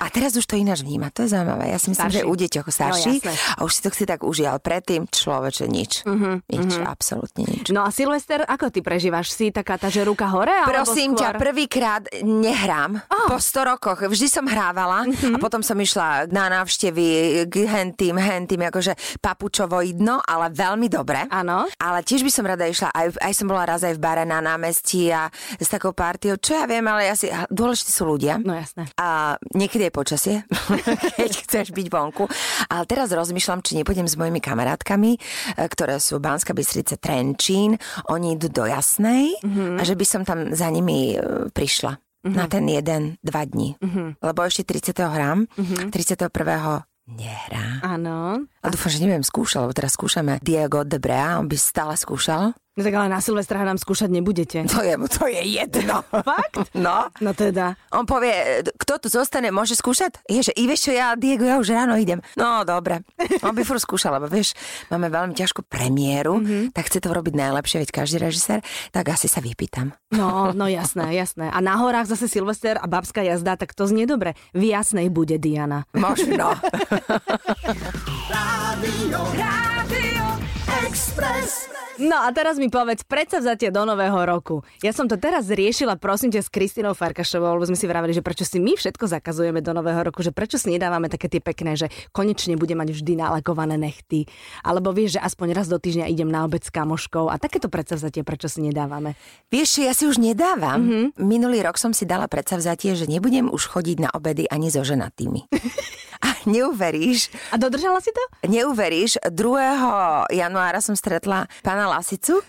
A 0.00 0.08
teraz 0.08 0.32
už 0.32 0.48
to 0.48 0.56
ináč 0.56 0.80
vníma, 0.80 1.12
to 1.12 1.28
je 1.28 1.36
zaujímavé. 1.36 1.68
Ja 1.68 1.76
si 1.76 1.92
myslím, 1.92 2.08
starší. 2.08 2.24
že 2.24 2.28
u 2.28 2.32
deťoch 2.32 2.68
starší 2.72 3.14
no, 3.20 3.32
a 3.36 3.60
už 3.68 3.72
si 3.76 3.80
to 3.84 3.88
si 3.92 4.04
tak 4.08 4.24
užíval. 4.24 4.56
Predtým 4.56 5.04
človeče 5.12 5.68
nič. 5.68 6.08
Mm-hmm. 6.08 6.34
Nič, 6.48 6.72
mm-hmm. 6.72 6.88
absolútne 6.88 7.44
nič. 7.44 7.68
No 7.68 7.84
a 7.84 7.92
Silvester, 7.92 8.40
ako 8.48 8.72
ty 8.72 8.80
prežívaš? 8.80 9.28
Si 9.28 9.52
taká 9.52 9.76
tá, 9.76 9.92
že 9.92 10.00
ruka 10.00 10.24
hore? 10.32 10.56
Prosím 10.64 11.12
skôr... 11.12 11.20
ťa, 11.20 11.28
prvýkrát 11.36 12.02
nehrám. 12.24 12.96
Oh. 13.12 13.28
Po 13.28 13.36
100 13.36 13.70
rokoch 13.76 14.00
vždy 14.08 14.28
som 14.32 14.48
hrávala 14.48 15.04
mm-hmm. 15.04 15.36
a 15.36 15.36
potom 15.36 15.60
som 15.60 15.76
išla 15.76 16.32
na 16.32 16.48
návštevy 16.48 17.44
k 17.44 17.54
hentým, 17.68 18.16
hentým, 18.16 18.64
akože 18.72 19.20
papučovoidno, 19.20 20.24
ale 20.24 20.48
veľmi 20.48 20.88
dobre. 20.88 21.28
Áno. 21.28 21.68
Ale 21.76 22.00
tiež 22.00 22.24
by 22.24 22.32
som 22.32 22.48
rada 22.48 22.64
išla, 22.64 22.88
aj, 22.88 23.20
aj 23.20 23.32
som 23.36 23.52
bola 23.52 23.68
raz 23.68 23.84
aj 23.84 23.92
v 23.92 24.00
bare 24.00 24.24
na 24.24 24.40
námestí 24.40 25.12
a 25.12 25.28
s 25.60 25.68
takou 25.68 25.92
partiou, 25.92 26.40
čo 26.40 26.56
ja 26.56 26.64
viem, 26.64 26.88
ale 26.88 27.12
asi 27.12 27.28
dôležití 27.52 27.92
sú 27.92 28.08
ľudia. 28.08 28.40
No 28.40 28.56
jasné. 28.56 28.88
A 28.96 29.36
niekedy 29.52 29.89
je 29.90 29.98
počasie, 29.98 30.36
keď 31.18 31.30
chceš 31.42 31.66
byť 31.74 31.86
vonku. 31.90 32.30
Ale 32.70 32.86
teraz 32.86 33.10
rozmýšľam, 33.10 33.66
či 33.66 33.74
nepôjdem 33.74 34.06
s 34.06 34.14
mojimi 34.14 34.38
kamarátkami, 34.38 35.18
e, 35.18 35.20
ktoré 35.66 35.98
sú 35.98 36.22
Banska 36.22 36.54
Bystrica 36.54 36.94
Trenčín. 36.94 37.74
Oni 38.06 38.38
idú 38.38 38.46
do 38.46 38.64
Jasnej 38.70 39.34
mm-hmm. 39.42 39.76
a 39.76 39.82
že 39.82 39.98
by 39.98 40.06
som 40.06 40.22
tam 40.22 40.54
za 40.54 40.70
nimi 40.70 41.18
e, 41.18 41.50
prišla. 41.50 41.98
Mm-hmm. 41.98 42.36
Na 42.36 42.44
ten 42.46 42.64
jeden, 42.68 43.02
dva 43.24 43.42
dní. 43.48 43.74
Mm-hmm. 43.80 44.22
Lebo 44.22 44.40
ešte 44.44 44.62
30. 44.68 44.92
hrám, 45.02 45.48
mm-hmm. 45.48 45.88
31 45.88 46.84
nehrá. 47.10 47.82
Áno. 47.82 48.46
A 48.62 48.66
dúfam, 48.70 48.92
že 48.92 49.02
neviem 49.02 49.26
skúšať, 49.26 49.66
lebo 49.66 49.74
teraz 49.74 49.98
skúšame 49.98 50.38
Diego 50.44 50.86
de 50.86 51.02
Brea, 51.02 51.42
on 51.42 51.50
by 51.50 51.56
stále 51.58 51.98
skúšal. 51.98 52.54
No 52.78 52.86
tak 52.86 52.94
ale 52.94 53.10
na 53.10 53.18
Silvestra 53.18 53.66
nám 53.66 53.82
skúšať 53.82 54.06
nebudete. 54.14 54.62
To 54.70 54.78
je, 54.86 54.94
to 55.10 55.26
je 55.26 55.42
jedno. 55.58 56.06
Fakt? 56.30 56.70
No. 56.78 57.10
No 57.18 57.34
teda. 57.34 57.74
On 57.90 58.06
povie, 58.06 58.62
kto 58.78 59.02
tu 59.02 59.10
zostane, 59.10 59.50
môže 59.50 59.74
skúšať? 59.74 60.22
Je, 60.30 60.46
že 60.46 60.54
i 60.54 60.70
vieš 60.70 60.86
čo, 60.86 60.92
ja, 60.94 61.18
Diego, 61.18 61.42
ja 61.42 61.58
už 61.58 61.74
ráno 61.74 61.98
idem. 61.98 62.22
No, 62.38 62.62
dobre. 62.62 63.02
On 63.42 63.50
by 63.50 63.66
furt 63.66 63.82
skúšal, 63.82 64.22
lebo 64.22 64.30
vieš, 64.30 64.54
máme 64.86 65.10
veľmi 65.10 65.34
ťažkú 65.34 65.66
premiéru, 65.66 66.38
mm-hmm. 66.38 66.70
tak 66.70 66.86
chce 66.86 67.02
to 67.02 67.10
robiť 67.10 67.34
najlepšie, 67.34 67.82
veď 67.82 67.90
každý 67.90 68.22
režisér, 68.22 68.62
tak 68.94 69.10
asi 69.10 69.26
sa 69.26 69.42
vypýtam. 69.42 69.90
No, 70.14 70.54
no 70.54 70.70
jasné, 70.70 71.10
jasné. 71.18 71.50
A 71.50 71.58
na 71.58 71.74
horách 71.74 72.06
zase 72.06 72.30
Silvester 72.30 72.78
a 72.78 72.86
babská 72.86 73.26
jazda, 73.26 73.58
tak 73.58 73.74
to 73.74 73.90
znie 73.90 74.06
dobre. 74.06 74.38
V 74.54 74.70
jasnej 74.70 75.10
bude 75.10 75.42
Diana. 75.42 75.90
Možno. 75.90 76.54
Rádio, 78.30 79.20
Rádio 79.34 80.49
Express. 80.80 81.68
No 82.00 82.16
a 82.16 82.32
teraz 82.32 82.56
mi 82.56 82.72
povedz, 82.72 83.04
predsavzatie 83.04 83.68
do 83.68 83.84
nového 83.84 84.16
roku. 84.24 84.64
Ja 84.80 84.96
som 84.96 85.04
to 85.04 85.20
teraz 85.20 85.52
riešila, 85.52 86.00
prosím 86.00 86.32
ťa, 86.32 86.40
s 86.40 86.48
Kristinou 86.48 86.96
Farkašovou, 86.96 87.60
lebo 87.60 87.68
sme 87.68 87.76
si 87.76 87.84
vraveli, 87.84 88.16
že 88.16 88.24
prečo 88.24 88.48
si 88.48 88.56
my 88.56 88.72
všetko 88.72 89.04
zakazujeme 89.04 89.60
do 89.60 89.76
nového 89.76 90.00
roku, 90.00 90.24
že 90.24 90.32
prečo 90.32 90.56
si 90.56 90.72
nedávame 90.72 91.12
také 91.12 91.28
tie 91.28 91.44
pekné, 91.44 91.76
že 91.76 91.92
konečne 92.16 92.56
bude 92.56 92.72
mať 92.72 92.96
vždy 92.96 93.20
nalakované 93.20 93.76
nechty. 93.76 94.24
Alebo 94.64 94.96
vieš, 94.96 95.20
že 95.20 95.24
aspoň 95.28 95.52
raz 95.52 95.68
do 95.68 95.76
týždňa 95.76 96.08
idem 96.08 96.32
na 96.32 96.48
obed 96.48 96.64
s 96.64 96.72
kamoškou 96.72 97.28
a 97.28 97.36
takéto 97.36 97.68
predsavzatie, 97.68 98.24
prečo 98.24 98.48
si 98.48 98.64
nedávame. 98.64 99.20
Vieš, 99.52 99.84
ja 99.84 99.92
si 99.92 100.08
už 100.08 100.16
nedávam. 100.16 100.80
Mm-hmm. 100.80 101.20
Minulý 101.20 101.60
rok 101.60 101.76
som 101.76 101.92
si 101.92 102.08
dala 102.08 102.32
predsavzatie, 102.32 102.96
že 102.96 103.04
nebudem 103.04 103.52
už 103.52 103.68
chodiť 103.68 104.08
na 104.08 104.10
obedy 104.16 104.48
ani 104.48 104.72
so 104.72 104.80
ženatými. 104.80 105.52
Neuveríš. 106.46 107.28
A 107.52 107.60
dodržala 107.60 108.00
si 108.00 108.12
to? 108.12 108.22
Neuveríš, 108.48 109.20
2. 109.28 110.30
januára 110.32 110.80
som 110.80 110.96
stretla 110.96 111.48
pána 111.60 111.88
Lasicu 111.88 112.40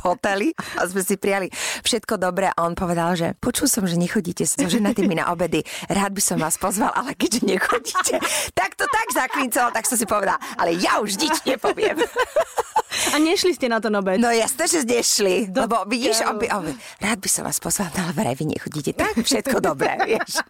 v 0.00 0.08
hoteli 0.08 0.48
a 0.80 0.88
sme 0.88 1.04
si 1.04 1.20
prijali 1.20 1.52
všetko 1.84 2.16
dobré 2.16 2.48
a 2.48 2.64
on 2.64 2.72
povedal, 2.72 3.12
že 3.12 3.36
počul 3.36 3.68
som, 3.68 3.84
že 3.84 4.00
nechodíte 4.00 4.48
so 4.48 4.64
ženatými 4.64 5.20
na 5.20 5.28
obedy, 5.28 5.60
rád 5.92 6.16
by 6.16 6.22
som 6.24 6.40
vás 6.40 6.56
pozval, 6.56 6.88
ale 6.96 7.12
keďže 7.12 7.44
nechodíte, 7.44 8.16
tak 8.56 8.80
to 8.80 8.88
tak 8.88 9.08
zaklincoval, 9.12 9.70
tak 9.76 9.84
som 9.84 10.00
si 10.00 10.08
povedal, 10.08 10.40
ale 10.56 10.80
ja 10.80 11.04
už 11.04 11.20
nič 11.20 11.44
nepoviem. 11.44 12.00
A 13.14 13.22
nešli 13.22 13.54
ste 13.54 13.70
na 13.70 13.78
to 13.78 13.86
obed? 13.86 14.18
No 14.18 14.34
jasne, 14.34 14.66
že 14.66 14.82
nešli. 14.82 15.46
Do 15.46 15.62
lebo 15.62 15.86
vidíš, 15.86 16.26
oby, 16.26 16.50
oby, 16.50 16.74
rád 16.98 17.18
by 17.22 17.28
som 17.30 17.46
vás 17.46 17.62
pozval, 17.62 17.86
ale 17.94 18.10
vraj 18.10 18.34
vy 18.34 18.50
nechodíte. 18.50 18.98
Tak 18.98 19.14
všetko 19.28 19.62
dobré, 19.62 19.94
vieš. 20.02 20.42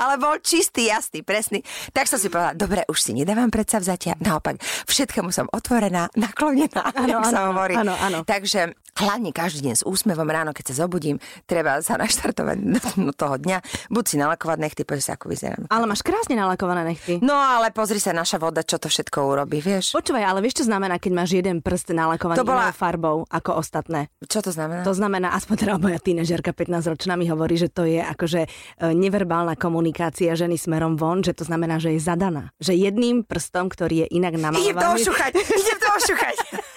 ale 0.00 0.16
bol 0.16 0.40
čistý, 0.40 0.88
jasný, 0.88 1.20
presný. 1.20 1.60
Tak 1.92 2.08
som 2.08 2.16
si 2.16 2.32
povedala, 2.32 2.56
dobre, 2.56 2.80
už 2.88 2.96
si 2.96 3.12
nedávam 3.12 3.52
vzatia. 3.52 4.16
Naopak, 4.24 4.56
všetkému 4.88 5.28
som 5.34 5.46
otvorená, 5.52 6.08
naklonená, 6.16 6.94
ano, 6.96 7.20
ano, 7.20 7.28
sa 7.28 7.40
hovorí. 7.52 7.74
Ano, 7.76 7.92
ano. 7.92 8.24
Takže 8.44 8.76
hlavne 9.00 9.32
každý 9.32 9.72
deň 9.72 9.74
s 9.80 9.88
úsmevom 9.88 10.28
ráno, 10.28 10.52
keď 10.52 10.68
sa 10.68 10.84
zobudím, 10.84 11.16
treba 11.48 11.80
sa 11.80 11.96
naštartovať 11.96 12.60
do 13.00 13.12
toho 13.16 13.40
dňa. 13.40 13.88
Buď 13.88 14.04
si 14.04 14.20
nalakovať 14.20 14.58
nechty, 14.60 14.84
pozri 14.84 15.00
sa, 15.00 15.16
ako 15.16 15.32
vyzerám. 15.32 15.64
Ale 15.72 15.88
máš 15.88 16.04
krásne 16.04 16.36
nalakované 16.36 16.92
nechty. 16.92 17.24
No 17.24 17.32
ale 17.32 17.72
pozri 17.72 17.96
sa, 17.96 18.12
naša 18.12 18.36
voda, 18.36 18.60
čo 18.60 18.76
to 18.76 18.92
všetko 18.92 19.16
urobí, 19.32 19.64
vieš. 19.64 19.96
Počúvaj, 19.96 20.28
ale 20.28 20.44
vieš, 20.44 20.60
čo 20.60 20.68
znamená, 20.68 21.00
keď 21.00 21.12
máš 21.16 21.40
jeden 21.40 21.64
prst 21.64 21.96
nalakovaný 21.96 22.36
to 22.36 22.44
bola... 22.44 22.68
farbou 22.68 23.24
ako 23.32 23.64
ostatné. 23.64 24.12
Čo 24.28 24.44
to 24.44 24.52
znamená? 24.52 24.84
To 24.84 24.92
znamená, 24.92 25.32
aspoň 25.32 25.56
teda 25.64 25.74
moja 25.80 25.96
tínežerka 25.96 26.52
15 26.52 26.92
ročná 26.92 27.16
mi 27.16 27.24
hovorí, 27.32 27.56
že 27.56 27.72
to 27.72 27.88
je 27.88 28.04
akože 28.04 28.44
e, 28.44 28.48
neverbálna 28.92 29.56
komunikácia 29.56 30.36
ženy 30.36 30.60
smerom 30.60 31.00
von, 31.00 31.24
že 31.24 31.32
to 31.32 31.48
znamená, 31.48 31.80
že 31.80 31.96
je 31.96 32.00
zadaná. 32.04 32.52
Že 32.60 32.76
jedným 32.92 33.24
prstom, 33.24 33.72
ktorý 33.72 34.04
je 34.04 34.20
inak 34.20 34.36
namalovaný... 34.36 34.68
Idem 34.68 34.84
to 34.84 34.88
ošuchať, 35.00 35.32
idem 35.32 35.78
to 35.80 35.88
ošuchať. 35.96 36.36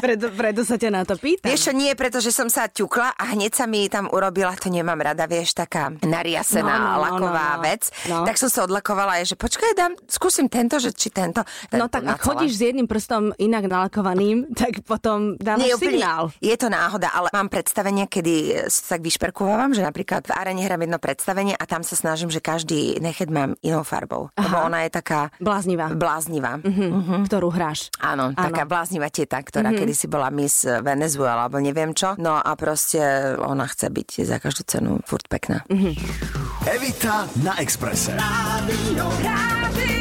preto, 0.00 0.26
preto 0.32 0.60
sa 0.64 0.80
ťa 0.80 0.90
na 0.90 1.02
to 1.04 1.09
pýtam. 1.18 1.50
Vieš 1.50 1.60
čo, 1.66 1.72
nie, 1.74 1.90
pretože 1.98 2.30
som 2.30 2.46
sa 2.46 2.70
ťukla 2.70 3.18
a 3.18 3.34
hneď 3.34 3.52
sa 3.52 3.66
mi 3.66 3.90
tam 3.90 4.06
urobila, 4.06 4.54
to 4.54 4.70
nemám 4.70 5.02
rada, 5.02 5.26
vieš, 5.26 5.58
taká 5.58 5.90
nariasená 6.06 6.74
no, 6.78 6.86
no, 6.86 6.90
no, 6.94 7.02
laková 7.02 7.48
no, 7.54 7.58
no, 7.58 7.64
vec. 7.66 7.82
No. 8.06 8.22
Tak 8.22 8.36
som 8.38 8.48
sa 8.48 8.64
odlakovala, 8.64 9.20
že 9.26 9.34
počkaj, 9.34 9.74
dám, 9.74 9.92
skúsim 10.06 10.46
tento, 10.46 10.78
že 10.78 10.94
či 10.94 11.10
tento. 11.10 11.42
No 11.74 11.90
tak 11.90 12.06
ak 12.06 12.22
chodíš 12.22 12.56
s 12.56 12.62
jedným 12.70 12.86
prstom 12.86 13.34
inak 13.42 13.66
nalakovaným, 13.66 14.48
tak 14.60 14.86
potom 14.86 15.34
dávaš 15.36 15.66
nie, 15.66 15.74
úplne, 15.74 15.98
signál. 15.98 16.22
Je 16.38 16.54
to 16.54 16.70
náhoda, 16.70 17.10
ale 17.10 17.28
mám 17.34 17.50
predstavenia, 17.50 18.06
kedy 18.06 18.66
sa 18.70 18.96
tak 18.96 19.02
vyšperkúvam, 19.02 19.74
že 19.74 19.82
napríklad 19.82 20.30
v 20.30 20.32
arene 20.38 20.62
hrám 20.62 20.86
jedno 20.86 21.02
predstavenie 21.02 21.58
a 21.58 21.64
tam 21.66 21.82
sa 21.82 21.98
snažím, 21.98 22.30
že 22.30 22.38
každý 22.38 23.02
nechet 23.02 23.28
mám 23.28 23.58
inou 23.66 23.82
farbou. 23.82 24.30
Aha. 24.38 24.46
Lebo 24.46 24.56
ona 24.70 24.86
je 24.86 24.90
taká... 24.94 25.34
Bláznivá. 25.42 25.90
Bláznivá. 25.90 26.62
Uh-huh. 26.62 26.90
Uh-huh. 27.02 27.20
Ktorú 27.26 27.48
hráš. 27.50 27.90
Áno, 27.98 28.30
Áno, 28.30 28.38
taká 28.38 28.62
bláznivá 28.68 29.10
teta, 29.10 29.42
ktorá 29.42 29.74
uh-huh 29.74 29.80
kedy 29.80 29.94
si 29.96 30.06
bola 30.12 30.28
Miss 30.28 30.68
Venezuela, 31.00 31.48
alebo 31.48 31.56
neviem 31.64 31.96
čo. 31.96 32.12
No 32.20 32.36
a 32.36 32.52
proste 32.60 33.00
ona 33.40 33.64
chce 33.64 33.88
byť 33.88 34.28
za 34.28 34.36
každú 34.36 34.68
cenu 34.68 35.00
furt 35.08 35.24
pekná. 35.32 35.64
Mm-hmm. 35.72 35.96
Evita 36.68 37.24
na 37.40 37.56
Exprese. 37.56 38.12
Rádio, 38.20 39.08
rádio. 39.24 39.99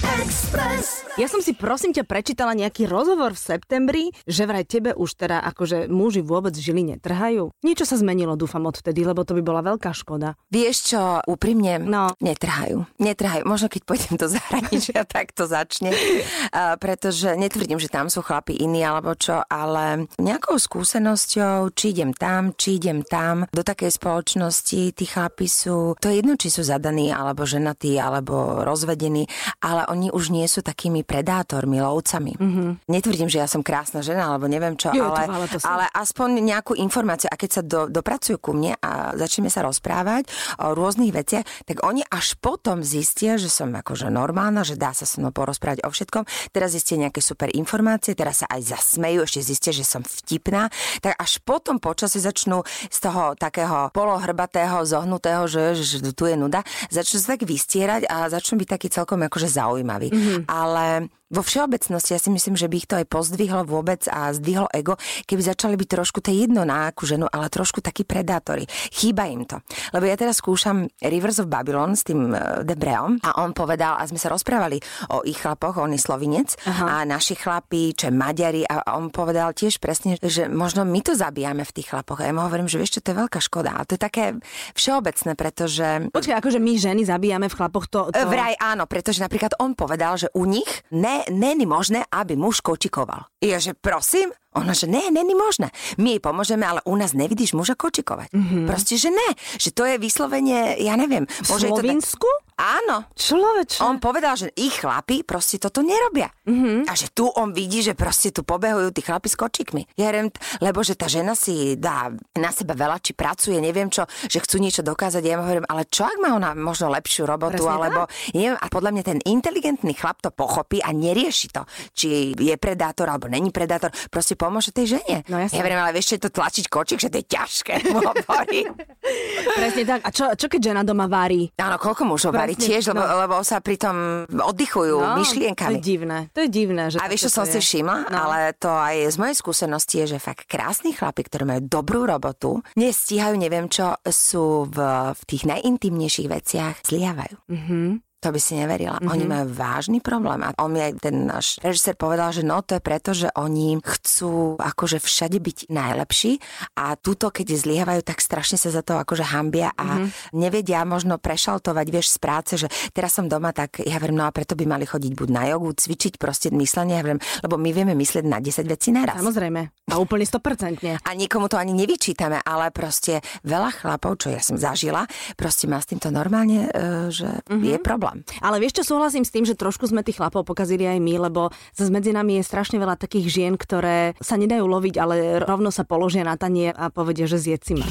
Express. 0.00 1.04
Ja 1.20 1.28
som 1.28 1.44
si 1.44 1.52
prosím 1.52 1.92
ťa 1.92 2.08
prečítala 2.08 2.56
nejaký 2.56 2.88
rozhovor 2.88 3.36
v 3.36 3.44
septembri, 3.44 4.04
že 4.24 4.48
vraj 4.48 4.64
tebe 4.64 4.96
už 4.96 5.20
teda 5.20 5.44
akože 5.52 5.92
muži 5.92 6.24
vôbec 6.24 6.56
žili 6.56 6.80
netrhajú. 6.80 7.52
Niečo 7.60 7.84
sa 7.84 8.00
zmenilo, 8.00 8.40
dúfam, 8.40 8.64
odtedy, 8.64 9.04
lebo 9.04 9.20
to 9.28 9.36
by 9.36 9.42
bola 9.44 9.60
veľká 9.60 9.92
škoda. 9.92 10.40
Vieš 10.48 10.76
čo, 10.94 11.20
úprimne, 11.28 11.76
no. 11.82 12.16
netrhajú. 12.24 12.88
Netrhajú. 12.96 13.44
Možno 13.44 13.68
keď 13.68 13.82
pôjdem 13.84 14.16
do 14.16 14.30
zahraničia, 14.38 15.04
tak 15.04 15.36
to 15.36 15.44
začne. 15.44 15.92
Uh, 15.92 16.80
pretože 16.80 17.36
netvrdím, 17.36 17.76
že 17.76 17.92
tam 17.92 18.08
sú 18.08 18.24
chlapi 18.24 18.56
iní 18.56 18.80
alebo 18.80 19.12
čo, 19.12 19.44
ale 19.44 20.08
nejakou 20.16 20.56
skúsenosťou, 20.56 21.74
či 21.76 21.92
idem 21.92 22.16
tam, 22.16 22.56
či 22.56 22.80
idem 22.80 23.04
tam, 23.04 23.44
do 23.52 23.60
takej 23.60 23.92
spoločnosti, 23.92 24.96
tí 24.96 25.04
chlapi 25.04 25.44
sú, 25.44 25.98
to 26.00 26.08
je 26.08 26.24
jedno, 26.24 26.38
či 26.40 26.48
sú 26.48 26.64
zadaní, 26.64 27.12
alebo 27.12 27.44
ženatí, 27.44 28.00
alebo 28.00 28.64
rozvedení, 28.64 29.28
ale 29.60 29.89
oni 29.90 30.14
už 30.14 30.30
nie 30.30 30.46
sú 30.46 30.62
takými 30.62 31.02
predátormi, 31.02 31.82
lovcami. 31.82 32.38
Mm-hmm. 32.38 32.68
Netvrdím, 32.86 33.26
že 33.26 33.42
ja 33.42 33.50
som 33.50 33.66
krásna 33.66 34.06
žena, 34.06 34.30
alebo 34.30 34.46
neviem 34.46 34.78
čo, 34.78 34.94
jo, 34.94 35.10
ale, 35.10 35.50
to, 35.50 35.58
to 35.58 35.66
ale 35.66 35.90
aspoň 35.90 36.38
nejakú 36.38 36.78
informáciu. 36.78 37.26
A 37.26 37.34
keď 37.34 37.50
sa 37.50 37.62
do, 37.66 37.90
dopracujú 37.90 38.38
ku 38.38 38.54
mne 38.54 38.78
a 38.78 39.18
začneme 39.18 39.50
sa 39.50 39.66
rozprávať 39.66 40.30
o 40.62 40.78
rôznych 40.78 41.10
veciach, 41.10 41.44
tak 41.66 41.82
oni 41.82 42.06
až 42.06 42.38
potom 42.38 42.86
zistia, 42.86 43.34
že 43.34 43.50
som 43.50 43.74
akože 43.74 44.06
normálna, 44.08 44.62
že 44.62 44.78
dá 44.78 44.94
sa 44.94 45.02
so 45.02 45.18
mnou 45.18 45.34
porozprávať 45.34 45.82
o 45.82 45.90
všetkom. 45.90 46.24
Teraz 46.54 46.78
zistia 46.78 46.94
nejaké 46.96 47.18
super 47.18 47.50
informácie, 47.50 48.14
teraz 48.14 48.46
sa 48.46 48.46
aj 48.46 48.78
zasmejú, 48.78 49.26
ešte 49.26 49.40
zistia, 49.42 49.72
že 49.74 49.82
som 49.82 50.06
vtipná. 50.06 50.70
Tak 51.02 51.18
až 51.18 51.42
potom 51.42 51.82
počasie 51.82 52.22
začnú 52.22 52.62
z 52.86 52.98
toho 53.02 53.34
takého 53.34 53.90
polohrbatého, 53.90 54.86
zohnutého, 54.86 55.50
že, 55.50 55.74
že 55.74 55.98
tu 56.14 56.30
je 56.30 56.38
nuda, 56.38 56.62
začnú 56.94 57.18
sa 57.18 57.34
tak 57.34 57.42
vystierať 57.42 58.06
a 58.06 58.30
začnú 58.30 58.62
byť 58.62 58.68
taký 58.70 58.88
celkom 58.92 59.26
akože 59.26 59.48
zaujímavý. 59.50 59.79
Mm-hmm. 60.10 60.44
Ale 60.48 61.08
vo 61.30 61.46
všeobecnosti 61.46 62.12
ja 62.12 62.20
si 62.20 62.28
myslím, 62.34 62.58
že 62.58 62.66
by 62.66 62.74
ich 62.76 62.90
to 62.90 62.98
aj 62.98 63.06
pozdvihlo 63.06 63.62
vôbec 63.62 64.02
a 64.10 64.34
zdvihlo 64.34 64.66
ego, 64.74 64.98
keby 65.30 65.42
začali 65.46 65.78
byť 65.78 65.88
trošku 65.88 66.18
tej 66.18 66.46
jedno 66.46 66.66
na 66.66 66.90
akú 66.90 67.06
ženu, 67.06 67.30
ale 67.30 67.46
trošku 67.46 67.78
takí 67.78 68.02
predátori. 68.02 68.66
Chýba 68.90 69.30
im 69.30 69.46
to. 69.46 69.62
Lebo 69.94 70.10
ja 70.10 70.18
teraz 70.18 70.42
skúšam 70.42 70.90
Rivers 70.98 71.38
of 71.38 71.46
Babylon 71.46 71.94
s 71.94 72.02
tým 72.02 72.34
e, 72.34 72.66
Debreom 72.66 73.22
a 73.22 73.38
on 73.46 73.54
povedal, 73.54 73.94
a 73.94 74.02
sme 74.10 74.18
sa 74.18 74.26
rozprávali 74.26 74.82
o 75.14 75.22
ich 75.22 75.38
chlapoch, 75.38 75.78
on 75.78 75.94
je 75.94 76.02
slovinec 76.02 76.58
Aha. 76.66 77.06
a 77.06 77.06
naši 77.06 77.38
chlapi, 77.38 77.94
čo 77.94 78.10
je 78.10 78.14
Maďari 78.14 78.66
a 78.66 78.98
on 78.98 79.14
povedal 79.14 79.54
tiež 79.54 79.78
presne, 79.78 80.18
že 80.18 80.50
možno 80.50 80.82
my 80.82 80.98
to 80.98 81.14
zabíjame 81.14 81.62
v 81.62 81.74
tých 81.78 81.94
chlapoch. 81.94 82.18
A 82.18 82.26
ja 82.26 82.34
mu 82.34 82.42
hovorím, 82.42 82.66
že 82.66 82.82
vieš 82.82 82.98
čo, 82.98 83.06
to 83.06 83.14
je 83.14 83.20
veľká 83.22 83.38
škoda. 83.38 83.78
A 83.78 83.86
to 83.86 83.94
je 83.94 84.02
také 84.02 84.34
všeobecné, 84.74 85.38
pretože... 85.38 85.86
Počkaj, 86.10 86.36
akože 86.42 86.58
my 86.58 86.72
ženy 86.74 87.02
zabíjame 87.06 87.46
v 87.46 87.54
chlapoch 87.54 87.86
to... 87.86 88.10
to... 88.10 88.26
Vraj 88.26 88.58
áno, 88.58 88.90
pretože 88.90 89.22
napríklad 89.22 89.54
on 89.62 89.78
povedal, 89.78 90.18
že 90.18 90.26
u 90.34 90.42
nich 90.42 90.68
ne 90.90 91.19
není 91.28 91.66
možné, 91.66 92.08
aby 92.08 92.36
muž 92.36 92.64
kočikoval. 92.64 93.28
Ja, 93.44 93.60
že 93.60 93.76
prosím? 93.76 94.32
Ona, 94.50 94.74
že 94.74 94.90
ne, 94.90 95.14
není 95.14 95.30
možné. 95.30 95.70
My 95.94 96.18
jej 96.18 96.22
pomôžeme, 96.22 96.66
ale 96.66 96.82
u 96.82 96.98
nás 96.98 97.14
nevidíš 97.14 97.54
muža 97.54 97.78
kočikovať. 97.78 98.34
Mm-hmm. 98.34 98.66
Proste, 98.66 98.98
že 98.98 99.14
ne. 99.14 99.28
Že 99.62 99.70
to 99.70 99.82
je 99.86 99.96
vyslovene, 100.02 100.74
ja 100.82 100.98
neviem. 100.98 101.30
V 101.30 101.46
Slovensku? 101.46 102.26
Áno. 102.60 103.08
Človeče. 103.16 103.80
On 103.80 103.96
povedal, 103.96 104.36
že 104.36 104.52
ich 104.52 104.84
chlapi 104.84 105.24
proste 105.24 105.56
toto 105.56 105.80
nerobia. 105.80 106.28
Mm-hmm. 106.44 106.84
A 106.84 106.92
že 106.92 107.08
tu 107.08 107.24
on 107.32 107.56
vidí, 107.56 107.80
že 107.80 107.96
proste 107.96 108.28
tu 108.36 108.44
pobehujú 108.44 108.92
tí 108.92 109.00
chlapi 109.00 109.32
s 109.32 109.36
kočikmi. 109.40 109.88
Ja 109.96 110.12
rem, 110.12 110.28
lebo 110.60 110.84
že 110.84 110.92
tá 110.92 111.08
žena 111.08 111.32
si 111.32 111.80
dá 111.80 112.12
na 112.36 112.50
seba 112.52 112.76
veľa, 112.76 113.00
či 113.00 113.16
pracuje, 113.16 113.56
neviem 113.64 113.88
čo, 113.88 114.04
že 114.28 114.44
chcú 114.44 114.60
niečo 114.60 114.84
dokázať. 114.84 115.24
Ja 115.24 115.40
mu 115.40 115.48
hovorím, 115.48 115.64
ale 115.72 115.88
čo 115.88 116.04
ak 116.04 116.20
má 116.20 116.36
ona 116.36 116.52
možno 116.52 116.92
lepšiu 116.92 117.24
robotu, 117.24 117.64
Presne 117.64 117.72
alebo 117.72 118.00
tak? 118.04 118.36
neviem, 118.36 118.56
a 118.60 118.66
podľa 118.68 118.90
mňa 118.92 119.02
ten 119.08 119.18
inteligentný 119.24 119.96
chlap 119.96 120.20
to 120.20 120.28
pochopí 120.28 120.84
a 120.84 120.92
nerieši 120.92 121.48
to, 121.48 121.64
či 121.96 122.36
je 122.36 122.54
predátor 122.60 123.08
alebo 123.08 123.32
není 123.32 123.48
predátor. 123.48 123.88
Proste 124.12 124.36
pomôže 124.36 124.76
tej 124.76 125.00
žene. 125.00 125.24
No 125.32 125.40
jasne. 125.40 125.56
Ja 125.56 125.64
verím, 125.64 125.80
ale 125.80 125.96
vieš, 125.96 126.20
to 126.20 126.28
tlačiť 126.28 126.68
kočík, 126.68 127.00
že 127.00 127.08
to 127.08 127.24
je 127.24 127.26
ťažké, 127.26 127.74
Presne 129.60 129.82
tak. 129.86 130.00
A 130.04 130.10
čo, 130.12 130.24
čo 130.36 130.46
keď 130.46 130.72
žena 130.72 130.82
doma 130.84 131.08
varí? 131.08 131.48
Áno, 131.56 131.76
koľko 131.80 132.04
mužov 132.04 132.36
varí 132.36 132.49
tiež, 132.56 132.94
lebo, 132.94 133.02
no. 133.02 133.14
lebo 133.26 133.34
sa 133.42 133.58
pritom 133.60 134.26
oddychujú 134.30 134.98
no, 134.98 135.18
myšlienkami. 135.20 135.76
To 135.76 135.78
je 135.78 135.84
divné. 135.84 136.18
To 136.32 136.40
je 136.44 136.50
divné. 136.50 136.84
Že 136.90 136.98
a 136.98 137.06
vieš, 137.10 137.22
čo 137.28 137.40
som 137.40 137.44
si 137.46 137.58
všimla? 137.58 138.10
No. 138.10 138.16
Ale 138.28 138.56
to 138.58 138.70
aj 138.70 138.96
z 139.10 139.16
mojej 139.20 139.36
skúsenosti 139.36 139.94
je, 140.04 140.16
že 140.16 140.18
fakt 140.18 140.46
krásni 140.50 140.92
chlapi, 140.92 141.26
ktorí 141.26 141.44
majú 141.46 141.62
dobrú 141.64 142.06
robotu, 142.08 142.60
nestíhajú, 142.74 143.34
neviem 143.38 143.70
čo, 143.70 143.94
sú 144.06 144.66
v, 144.66 144.78
v 145.14 145.22
tých 145.26 145.42
najintimnejších 145.46 146.28
veciach, 146.28 146.74
zliavajú. 146.86 147.36
Mm-hmm. 147.50 148.09
To 148.20 148.28
by 148.28 148.40
si 148.40 148.52
neverila. 148.60 149.00
Mm-hmm. 149.00 149.12
Oni 149.16 149.24
majú 149.24 149.46
vážny 149.48 149.98
problém. 150.04 150.44
A 150.44 150.52
on 150.60 150.76
mi 150.76 150.84
aj 150.84 151.00
ten 151.00 151.24
náš 151.24 151.56
režisér 151.64 151.96
povedal, 151.96 152.36
že 152.36 152.44
no 152.44 152.60
to 152.60 152.76
je 152.76 152.82
preto, 152.84 153.16
že 153.16 153.32
oni 153.32 153.80
chcú 153.80 154.60
akože 154.60 155.00
všade 155.00 155.40
byť 155.40 155.58
najlepší 155.72 156.36
a 156.76 157.00
túto, 157.00 157.32
keď 157.32 157.56
zliehajú, 157.56 158.04
tak 158.04 158.20
strašne 158.20 158.60
sa 158.60 158.68
za 158.68 158.84
to 158.84 159.00
akože 159.00 159.24
hambia 159.24 159.72
a 159.72 160.04
mm-hmm. 160.04 160.36
nevedia 160.36 160.84
možno 160.84 161.16
prešaltovať, 161.16 161.86
vieš, 161.88 162.16
z 162.16 162.18
práce, 162.20 162.52
že 162.60 162.68
teraz 162.92 163.16
som 163.16 163.24
doma, 163.24 163.56
tak 163.56 163.80
ja 163.80 163.96
verím, 163.96 164.20
no 164.20 164.28
a 164.28 164.34
preto 164.34 164.52
by 164.52 164.68
mali 164.68 164.84
chodiť 164.84 165.12
buď 165.16 165.28
na 165.32 165.44
jogu, 165.48 165.72
cvičiť 165.72 166.20
proste 166.20 166.52
myslenie, 166.52 167.00
ja 167.00 167.04
verím, 167.04 167.22
lebo 167.40 167.56
my 167.56 167.70
vieme 167.72 167.94
myslieť 167.96 168.24
na 168.28 168.38
10 168.42 168.68
vecí 168.68 168.92
naraz. 168.92 169.16
Samozrejme. 169.16 169.88
A 169.90 169.94
úplne 169.96 170.28
100%. 170.28 170.84
A 171.08 171.10
nikomu 171.16 171.48
to 171.48 171.56
ani 171.56 171.72
nevyčítame, 171.72 172.42
ale 172.44 172.70
proste 172.70 173.24
veľa 173.46 173.70
chlapov, 173.72 174.20
čo 174.20 174.28
ja 174.34 174.40
som 174.42 174.60
zažila, 174.60 175.08
proste 175.34 175.66
má 175.66 175.80
s 175.80 175.90
týmto 175.90 176.12
normálne, 176.12 176.68
e, 176.68 177.08
že 177.10 177.28
mm-hmm. 177.46 177.64
je 177.64 177.76
problém. 177.80 178.09
Ale 178.44 178.60
vieš 178.60 178.84
čo, 178.84 178.92
súhlasím 178.92 179.24
s 179.24 179.32
tým, 179.32 179.48
že 179.48 179.56
trošku 179.56 179.88
sme 179.88 180.04
tých 180.04 180.20
chlapov 180.20 180.44
pokazili 180.44 180.84
aj 180.84 181.00
my, 181.00 181.32
lebo 181.32 181.48
zase 181.72 181.88
medzi 181.88 182.12
nami 182.12 182.36
je 182.40 182.44
strašne 182.44 182.76
veľa 182.76 183.00
takých 183.00 183.26
žien, 183.32 183.52
ktoré 183.56 184.12
sa 184.20 184.36
nedajú 184.36 184.68
loviť, 184.68 184.94
ale 185.00 185.40
rovno 185.40 185.72
sa 185.72 185.88
položia 185.88 186.28
na 186.28 186.36
tanier 186.36 186.76
a 186.76 186.92
povedia, 186.92 187.24
že 187.24 187.40
zjedci 187.40 187.70
si 187.70 187.78
ma. 187.78 187.86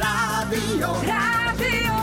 Rádio, 0.00 0.88
Rádio 1.04 1.94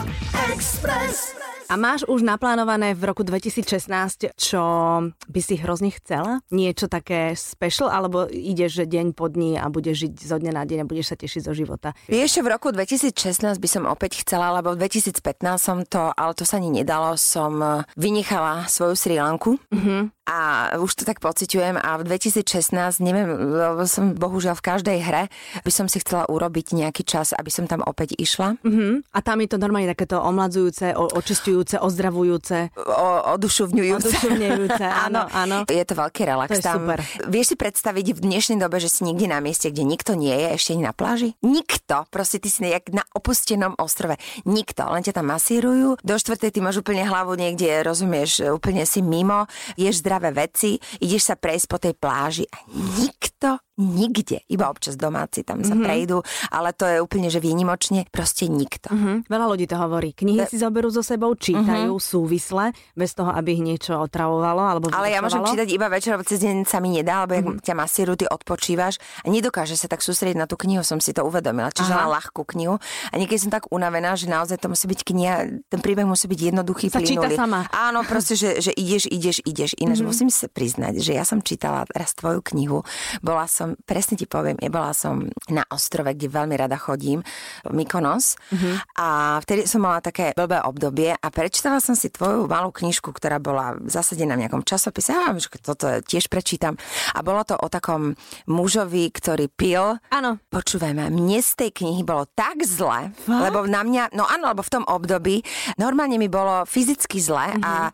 Express. 0.54 1.55
A 1.66 1.82
máš 1.82 2.06
už 2.06 2.22
naplánované 2.22 2.94
v 2.94 3.10
roku 3.10 3.26
2016, 3.26 4.38
čo 4.38 4.64
by 5.10 5.40
si 5.42 5.58
hrozne 5.58 5.90
chcela? 5.90 6.46
Niečo 6.54 6.86
také 6.86 7.34
special, 7.34 7.90
alebo 7.90 8.30
ideš 8.30 8.86
deň 8.86 9.18
po 9.18 9.26
dní 9.26 9.58
a 9.58 9.66
budeš 9.74 10.06
žiť 10.06 10.14
zo 10.30 10.38
dňa 10.38 10.52
na 10.54 10.64
deň 10.64 10.86
a 10.86 10.90
budeš 10.90 11.14
sa 11.14 11.18
tešiť 11.18 11.42
zo 11.42 11.54
života? 11.58 11.98
Vieš, 12.06 12.46
v 12.46 12.54
roku 12.54 12.70
2016 12.70 13.58
by 13.58 13.70
som 13.70 13.90
opäť 13.90 14.22
chcela, 14.22 14.54
lebo 14.54 14.78
v 14.78 14.86
2015 14.86 15.18
som 15.58 15.82
to, 15.90 16.14
ale 16.14 16.38
to 16.38 16.46
sa 16.46 16.62
ani 16.62 16.70
nedalo, 16.70 17.18
som 17.18 17.58
vynechala 17.98 18.70
svoju 18.70 18.94
Sri 18.94 19.18
Lanku. 19.18 19.58
Mm-hmm 19.74 20.25
a 20.26 20.74
už 20.82 20.92
to 20.98 21.04
tak 21.06 21.22
pociťujem 21.22 21.78
a 21.78 22.02
v 22.02 22.04
2016, 22.10 22.74
neviem, 23.06 23.30
lebo 23.30 23.86
som 23.86 24.18
bohužiaľ 24.18 24.58
v 24.58 24.66
každej 24.66 24.98
hre, 25.06 25.24
by 25.62 25.72
som 25.72 25.86
si 25.86 26.02
chcela 26.02 26.26
urobiť 26.26 26.74
nejaký 26.74 27.06
čas, 27.06 27.38
aby 27.38 27.54
som 27.54 27.70
tam 27.70 27.86
opäť 27.86 28.18
išla. 28.18 28.58
Uh-huh. 28.66 29.06
A 29.14 29.20
tam 29.22 29.38
je 29.46 29.54
to 29.54 29.62
normálne 29.62 29.86
takéto 29.86 30.18
omladzujúce, 30.18 30.98
očistujúce, 30.98 31.78
ozdravujúce. 31.78 32.74
O, 32.74 33.38
odušovňujúce. 33.38 34.10
Odušovňujúce, 34.10 34.86
áno, 35.06 35.30
áno. 35.30 35.70
Je 35.70 35.86
to 35.86 35.94
veľký 35.94 36.22
relax 36.26 36.50
to 36.50 36.58
je 36.58 36.66
tam. 36.66 36.90
Super. 36.90 37.00
Vieš 37.30 37.46
si 37.54 37.56
predstaviť 37.56 38.06
v 38.18 38.20
dnešnej 38.26 38.58
dobe, 38.58 38.82
že 38.82 38.90
si 38.90 39.06
niekde 39.06 39.30
na 39.30 39.38
mieste, 39.38 39.70
kde 39.70 39.86
nikto 39.86 40.18
nie 40.18 40.34
je, 40.34 40.58
ešte 40.58 40.74
ani 40.74 40.90
na 40.90 40.94
pláži? 40.98 41.38
Nikto. 41.46 42.10
Proste 42.10 42.42
ty 42.42 42.50
si 42.50 42.66
nejak 42.66 42.90
na 42.90 43.06
opustenom 43.14 43.78
ostrove. 43.78 44.18
Nikto. 44.50 44.90
Len 44.90 45.06
ťa 45.06 45.22
tam 45.22 45.30
masírujú. 45.30 46.02
Do 46.02 46.18
štvrtej 46.18 46.50
ty 46.50 46.60
máš 46.66 46.82
úplne 46.82 47.06
hlavu 47.06 47.38
niekde, 47.38 47.86
rozumieš, 47.86 48.42
úplne 48.50 48.90
si 48.90 49.06
mimo, 49.06 49.46
ješ 49.78 50.02
zdravé 50.02 50.15
zdravé 50.16 50.48
veci, 50.48 50.80
ideš 51.04 51.24
sa 51.28 51.36
prejsť 51.36 51.68
po 51.68 51.78
tej 51.78 51.94
pláži 52.00 52.48
a 52.48 52.64
nikto 52.72 53.60
nikde. 53.76 54.44
Iba 54.48 54.72
občas 54.72 54.96
domáci 54.96 55.44
tam 55.44 55.62
sa 55.62 55.76
mm-hmm. 55.76 55.86
prejdú, 55.86 56.18
ale 56.52 56.72
to 56.72 56.88
je 56.88 56.98
úplne, 57.04 57.28
že 57.28 57.44
výnimočne 57.44 58.08
proste 58.10 58.48
nikto. 58.48 58.92
Mm-hmm. 58.92 59.16
Veľa 59.28 59.46
ľudí 59.52 59.66
to 59.68 59.76
hovorí. 59.76 60.16
Knihy 60.16 60.48
si 60.48 60.58
zoberú 60.60 60.88
so 60.92 61.04
sebou, 61.04 61.36
čítajú 61.36 61.96
mm-hmm. 61.96 62.10
súvisle, 62.12 62.72
bez 62.96 63.12
toho, 63.16 63.32
aby 63.36 63.60
ich 63.60 63.64
niečo 63.64 64.00
otravovalo. 64.00 64.64
Alebo 64.64 64.86
ale 64.92 65.12
ja 65.12 65.20
môžem 65.20 65.44
čítať 65.44 65.68
iba 65.72 65.88
večer, 65.92 66.16
cez 66.28 66.40
deň 66.44 66.68
sa 66.68 66.80
mi 66.80 66.96
nedá, 66.96 67.28
lebo 67.28 67.36
mm-hmm. 67.40 67.64
ťa 67.64 67.74
masíru, 67.76 68.16
ty 68.16 68.28
odpočívaš 68.30 69.00
a 69.24 69.28
nedokáže 69.32 69.76
sa 69.76 69.90
tak 69.90 70.04
sústrediť 70.06 70.38
na 70.38 70.46
tú 70.46 70.56
knihu, 70.60 70.86
som 70.86 71.00
si 71.02 71.12
to 71.12 71.26
uvedomila. 71.26 71.72
Čiže 71.72 71.92
na 71.92 72.08
ľahkú 72.12 72.46
knihu. 72.56 72.78
A 73.12 73.16
niekedy 73.18 73.48
som 73.48 73.52
tak 73.52 73.68
unavená, 73.72 74.14
že 74.16 74.30
naozaj 74.30 74.62
to 74.62 74.70
musí 74.70 74.86
byť 74.86 75.00
kniha, 75.02 75.34
ten 75.68 75.80
príbeh 75.82 76.06
musí 76.06 76.30
byť 76.30 76.40
jednoduchý, 76.54 76.86
sa 76.94 77.02
číta 77.02 77.28
sama. 77.34 77.66
Áno, 77.74 78.06
proste, 78.06 78.38
že, 78.38 78.62
že 78.62 78.72
ideš, 78.76 79.10
ideš, 79.10 79.42
ideš. 79.42 79.72
Ináč 79.80 80.00
mm-hmm. 80.00 80.08
musím 80.08 80.30
sa 80.30 80.46
priznať, 80.46 81.02
že 81.02 81.18
ja 81.18 81.26
som 81.26 81.42
čítala 81.42 81.88
raz 81.92 82.14
tvoju 82.14 82.46
knihu. 82.54 82.86
Bola 83.26 83.50
som, 83.50 83.65
presne 83.90 84.14
ti 84.14 84.30
poviem, 84.30 84.62
ja 84.62 84.70
bola 84.70 84.94
som 84.94 85.26
na 85.50 85.66
ostrove, 85.74 86.14
kde 86.14 86.30
veľmi 86.30 86.54
rada 86.54 86.78
chodím, 86.78 87.26
Mykonos. 87.66 88.38
Mm-hmm. 88.54 88.74
A 89.02 89.08
vtedy 89.42 89.66
som 89.66 89.82
mala 89.82 90.04
také 90.06 90.38
blbé 90.38 90.62
obdobie 90.62 91.18
a 91.18 91.28
prečítala 91.34 91.82
som 91.82 91.98
si 91.98 92.14
tvoju 92.14 92.46
malú 92.46 92.70
knižku, 92.70 93.10
ktorá 93.10 93.42
bola 93.42 93.80
zasadená 93.90 94.38
v 94.38 94.46
nejakom 94.46 94.62
časopise. 94.62 95.16
A 95.16 95.34
toto 95.64 95.88
tiež 96.06 96.30
prečítam. 96.30 96.78
A 97.18 97.26
bolo 97.26 97.42
to 97.42 97.56
o 97.58 97.68
takom 97.72 98.14
mužovi, 98.46 99.10
ktorý 99.10 99.50
pil. 99.50 99.98
Áno. 100.12 100.38
Počúvajme, 100.52 101.10
mne 101.10 101.40
z 101.42 101.52
tej 101.66 101.70
knihy 101.72 102.04
bolo 102.04 102.28
tak 102.36 102.62
zle, 102.68 103.16
Fakt? 103.16 103.42
lebo 103.42 103.64
na 103.66 103.82
mňa, 103.82 104.14
no 104.14 104.28
áno, 104.28 104.52
lebo 104.52 104.62
v 104.62 104.74
tom 104.76 104.84
období 104.86 105.42
normálne 105.80 106.20
mi 106.20 106.28
bolo 106.28 106.68
fyzicky 106.68 107.24
zle 107.24 107.56
mm-hmm. 107.56 107.64
a 107.64 107.90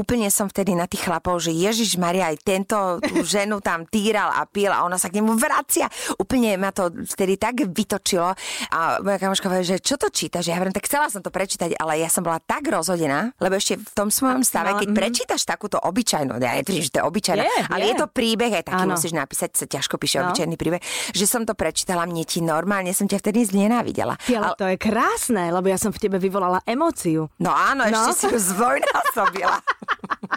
úplne 0.00 0.32
som 0.32 0.48
vtedy 0.48 0.72
na 0.72 0.88
tých 0.88 1.04
chlapov, 1.04 1.44
že 1.44 1.52
Ježiš 1.52 2.00
Maria 2.00 2.32
aj 2.32 2.38
tento 2.40 2.78
tú 3.04 3.20
ženu 3.28 3.60
tam 3.60 3.84
týral 3.84 4.32
a 4.32 4.48
pil 4.48 4.72
a 4.72 4.84
ona 4.86 4.96
sa 4.96 5.11
k 5.12 5.20
nemu 5.20 5.36
vracia. 5.36 5.86
Úplne 6.16 6.56
ma 6.56 6.72
to 6.72 6.88
vtedy 7.12 7.36
tak 7.36 7.68
vytočilo 7.68 8.32
a 8.72 8.80
moja 9.04 9.20
kamoška 9.20 9.52
povie, 9.52 9.76
že 9.76 9.84
čo 9.84 10.00
to 10.00 10.08
čítaš? 10.08 10.48
Ja 10.48 10.56
hovorím, 10.56 10.72
tak 10.72 10.88
chcela 10.88 11.12
som 11.12 11.20
to 11.20 11.28
prečítať, 11.28 11.76
ale 11.76 12.00
ja 12.00 12.08
som 12.08 12.24
bola 12.24 12.40
tak 12.40 12.64
rozhodená, 12.64 13.36
lebo 13.36 13.60
ešte 13.60 13.76
v 13.76 13.92
tom 13.92 14.08
svojom 14.08 14.40
stave, 14.40 14.72
keď 14.80 14.88
mm. 14.88 14.96
prečítaš 14.96 15.44
takúto 15.44 15.76
obyčajnú, 15.76 16.40
ja 16.40 16.56
netvrdím, 16.56 16.84
že 16.88 16.92
to 16.96 16.98
je 17.02 17.06
obyčajná, 17.06 17.42
je, 17.44 17.60
ale 17.68 17.82
je. 17.84 17.88
je 17.92 17.94
to 18.00 18.06
príbeh, 18.08 18.52
aj 18.56 18.64
taký 18.72 18.84
Áno. 18.88 18.96
musíš 18.96 19.12
napísať, 19.12 19.50
sa 19.52 19.66
ťažko 19.68 20.00
píše 20.00 20.22
no. 20.22 20.32
obyčajný 20.32 20.56
príbeh, 20.56 20.82
že 21.12 21.24
som 21.28 21.44
to 21.44 21.52
prečítala, 21.52 22.08
mne 22.08 22.24
ti 22.24 22.40
normálne 22.40 22.94
som 22.96 23.04
ťa 23.04 23.20
vtedy 23.20 23.44
znenávidela. 23.44 24.16
ale, 24.16 24.54
ale 24.54 24.56
to 24.56 24.66
je 24.70 24.76
krásne, 24.80 25.52
lebo 25.52 25.68
ja 25.68 25.76
som 25.76 25.92
v 25.92 25.98
tebe 26.00 26.16
vyvolala 26.16 26.64
emóciu. 26.64 27.28
No 27.36 27.52
áno, 27.52 27.84
no. 27.84 28.08
ešte 28.08 28.12
si 28.16 28.24
ju 28.30 28.38
zvojnásobila. 28.38 29.58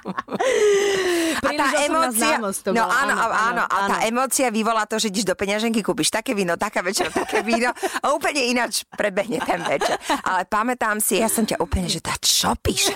a 1.45 1.49
tá 1.49 1.67
emócia, 1.81 2.37
no 2.71 2.83
áno, 2.85 3.13
áno, 3.15 3.25
áno, 3.33 3.63
a 3.65 3.77
tá 3.89 3.97
emócia 4.05 4.53
vyvolá 4.53 4.85
to, 4.85 5.01
že 5.01 5.09
ideš 5.09 5.25
do 5.25 5.35
peňaženky, 5.35 5.81
kúpiš 5.81 6.13
také 6.13 6.37
víno, 6.37 6.55
taká 6.55 6.85
večer, 6.85 7.09
také 7.09 7.41
víno 7.41 7.73
a 7.75 8.05
úplne 8.13 8.45
ináč 8.45 8.85
prebehne 8.93 9.41
ten 9.41 9.61
večer. 9.65 9.97
Ale 10.21 10.45
pamätám 10.45 11.01
si, 11.01 11.17
ja 11.17 11.29
som 11.29 11.43
ťa 11.43 11.57
úplne, 11.57 11.89
že 11.89 12.01
tá 12.01 12.13
čo 12.21 12.53
píše? 12.61 12.93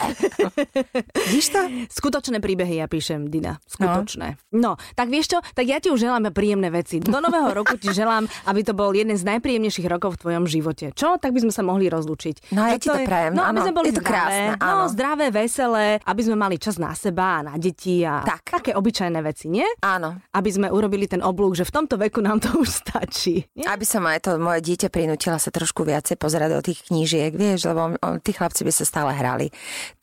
Víš 1.34 1.50
to? 1.54 1.62
Skutočné 1.90 2.38
príbehy 2.38 2.82
ja 2.82 2.88
píšem, 2.88 3.28
Dina. 3.28 3.58
Skutočné. 3.66 4.38
No. 4.54 4.78
no, 4.78 4.82
tak 4.94 5.10
vieš 5.10 5.34
čo? 5.34 5.40
Tak 5.42 5.66
ja 5.66 5.82
ti 5.82 5.90
už 5.90 6.06
želám 6.06 6.30
príjemné 6.30 6.70
veci. 6.70 7.02
Do 7.02 7.18
nového 7.18 7.50
roku 7.54 7.76
ti 7.80 7.90
želám, 7.90 8.30
aby 8.46 8.62
to 8.62 8.74
bol 8.78 8.94
jeden 8.94 9.18
z 9.18 9.24
najpríjemnejších 9.26 9.88
rokov 9.90 10.20
v 10.20 10.28
tvojom 10.28 10.46
živote. 10.46 10.92
Čo? 10.94 11.18
Tak 11.18 11.34
by 11.34 11.40
sme 11.48 11.54
sa 11.54 11.64
mohli 11.66 11.90
rozlučiť. 11.90 12.54
No, 12.54 12.68
ja 12.68 12.78
ti 12.78 12.92
to, 12.92 12.98
to 12.98 13.08
prajem. 13.08 13.34
No, 13.34 13.46
aby 13.48 13.60
sme 13.66 13.74
boli 13.74 13.88
je 13.90 13.98
to 13.98 14.04
zdravé, 14.04 14.20
krásne. 14.20 14.46
No, 14.60 14.66
áno. 14.66 14.78
No, 14.80 14.86
zdravé, 14.92 15.26
veselé, 15.34 15.86
aby 16.04 16.22
sme 16.22 16.36
mali 16.38 16.56
čas 16.60 16.76
na 16.78 16.92
seba 17.00 17.40
a 17.40 17.46
na 17.48 17.56
deti 17.56 18.04
a 18.04 18.28
tak. 18.28 18.60
také 18.60 18.76
obyčajné 18.76 19.20
veci, 19.24 19.48
nie? 19.48 19.64
Áno. 19.80 20.20
Aby 20.36 20.50
sme 20.52 20.68
urobili 20.68 21.08
ten 21.08 21.24
oblúk, 21.24 21.56
že 21.56 21.64
v 21.64 21.72
tomto 21.72 21.96
veku 21.96 22.20
nám 22.20 22.44
to 22.44 22.52
už 22.60 22.84
stačí. 22.84 23.48
Nie? 23.56 23.72
Aby 23.72 23.88
som 23.88 24.04
aj 24.04 24.28
to 24.28 24.32
moje 24.36 24.60
dieťa 24.68 24.92
prinútila 24.92 25.40
sa 25.40 25.48
trošku 25.50 25.88
viacej 25.88 26.20
pozerať 26.20 26.50
do 26.52 26.62
tých 26.62 26.84
knížiek, 26.92 27.32
vieš, 27.32 27.72
lebo 27.72 27.96
tí 28.20 28.36
chlapci 28.36 28.68
by 28.68 28.74
sa 28.76 28.84
stále 28.84 29.16
hrali. 29.16 29.48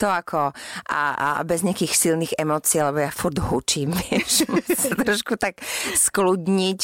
To 0.01 0.09
ako 0.09 0.57
a, 0.89 1.01
a 1.13 1.29
bez 1.45 1.61
nejakých 1.61 1.93
silných 1.93 2.33
emócií, 2.41 2.81
lebo 2.81 3.05
ja 3.05 3.13
furt 3.13 3.37
hučím, 3.37 3.93
vieš, 4.09 4.49
sa 4.73 4.97
trošku 4.97 5.37
tak 5.37 5.61
skludniť 5.93 6.81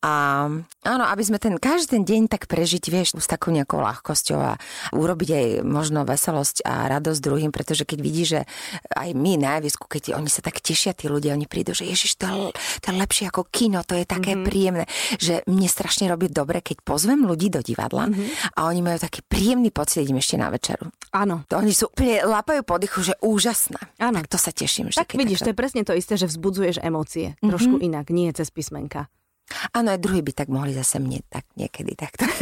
a 0.00 0.48
áno, 0.80 1.04
aby 1.04 1.22
sme 1.24 1.36
ten 1.36 1.60
každý 1.60 2.00
ten 2.00 2.04
deň 2.08 2.22
tak 2.32 2.48
prežiť, 2.48 2.88
vieš, 2.88 3.20
s 3.20 3.28
takou 3.28 3.52
nejakou 3.52 3.84
ľahkosťou 3.84 4.38
a 4.40 4.56
urobiť 4.96 5.28
aj 5.28 5.46
možno 5.60 6.08
veselosť 6.08 6.64
a 6.64 6.88
radosť 6.88 7.20
druhým, 7.20 7.52
pretože 7.52 7.84
keď 7.84 7.98
vidíš, 8.00 8.28
že 8.32 8.40
aj 8.96 9.12
my 9.12 9.36
na 9.36 9.60
javisku, 9.60 9.84
keď 9.84 10.16
oni 10.16 10.32
sa 10.32 10.40
tak 10.40 10.64
tešia, 10.64 10.96
tí 10.96 11.12
ľudia, 11.12 11.36
oni 11.36 11.44
prídu, 11.44 11.76
že 11.76 11.84
ježiš, 11.84 12.16
to, 12.16 12.26
je, 12.26 12.40
to 12.80 12.86
je 12.88 12.96
lepšie 12.96 13.24
ako 13.28 13.44
kino, 13.52 13.84
to 13.84 13.92
je 13.92 14.08
také 14.08 14.32
mm-hmm. 14.32 14.48
príjemné, 14.48 14.84
že 15.20 15.44
mne 15.44 15.68
strašne 15.68 16.08
robí 16.08 16.32
dobre, 16.32 16.64
keď 16.64 16.80
pozvem 16.80 17.28
ľudí 17.28 17.52
do 17.52 17.60
divadla 17.60 18.08
mm-hmm. 18.08 18.56
a 18.56 18.60
oni 18.72 18.80
majú 18.80 18.98
taký 19.04 19.20
príjemný 19.20 19.68
pocit, 19.68 20.08
idem 20.08 20.16
ešte 20.16 20.40
na 20.40 20.48
večeru. 20.48 20.88
Áno. 21.12 21.44
To 21.52 21.60
oni 21.60 21.76
sú 21.76 21.92
úplne 21.92 22.24
lapajú 22.24 22.64
podychu, 22.64 23.12
že 23.12 23.14
úžasné. 23.20 23.82
Áno. 24.00 24.24
Tak 24.24 24.32
to 24.32 24.38
sa 24.40 24.54
teším. 24.54 24.94
Že 24.94 25.04
tak 25.04 25.12
vidíš, 25.12 25.44
takto... 25.44 25.46
to 25.46 25.52
je 25.52 25.60
presne 25.60 25.82
to 25.84 25.92
isté, 25.92 26.14
že 26.16 26.30
vzbudzuješ 26.30 26.80
emócie. 26.80 27.36
Mm-hmm. 27.36 27.50
Trošku 27.52 27.76
inak, 27.82 28.08
nie 28.14 28.32
cez 28.32 28.48
písmenka. 28.48 29.10
Áno, 29.74 29.92
aj 29.92 30.00
druhý 30.00 30.22
by 30.22 30.32
tak 30.32 30.48
mohli 30.48 30.72
zase 30.72 31.02
mne 31.02 31.20
tak 31.26 31.44
niekedy 31.58 31.98
takto 31.98 32.24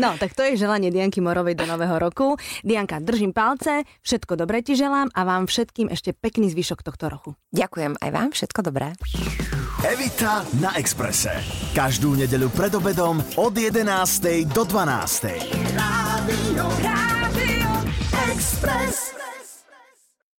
No, 0.00 0.14
tak 0.20 0.36
to 0.36 0.44
je 0.44 0.60
želanie 0.60 0.92
Dianky 0.92 1.24
Morovej 1.24 1.56
do 1.56 1.64
nového 1.64 1.96
roku. 1.96 2.36
Dianka, 2.62 3.00
držím 3.00 3.32
palce, 3.32 3.88
všetko 4.04 4.36
dobré 4.36 4.60
ti 4.60 4.76
želám 4.76 5.08
a 5.12 5.20
vám 5.24 5.48
všetkým 5.48 5.90
ešte 5.90 6.12
pekný 6.12 6.52
zvyšok 6.52 6.84
tohto 6.84 7.08
roku. 7.08 7.34
Ďakujem 7.52 7.96
aj 8.00 8.10
vám, 8.12 8.28
všetko 8.32 8.60
dobré. 8.62 8.92
Evita 9.84 10.42
na 10.58 10.72
Exprese. 10.80 11.36
Každú 11.76 12.16
nedeľu 12.16 12.48
pred 12.50 12.72
obedom 12.74 13.20
od 13.36 13.52
11. 13.52 14.48
do 14.50 14.64
12. 14.64 15.76
Rádio, 15.76 16.64
Rádio 16.80 17.70
Express. 18.32 19.15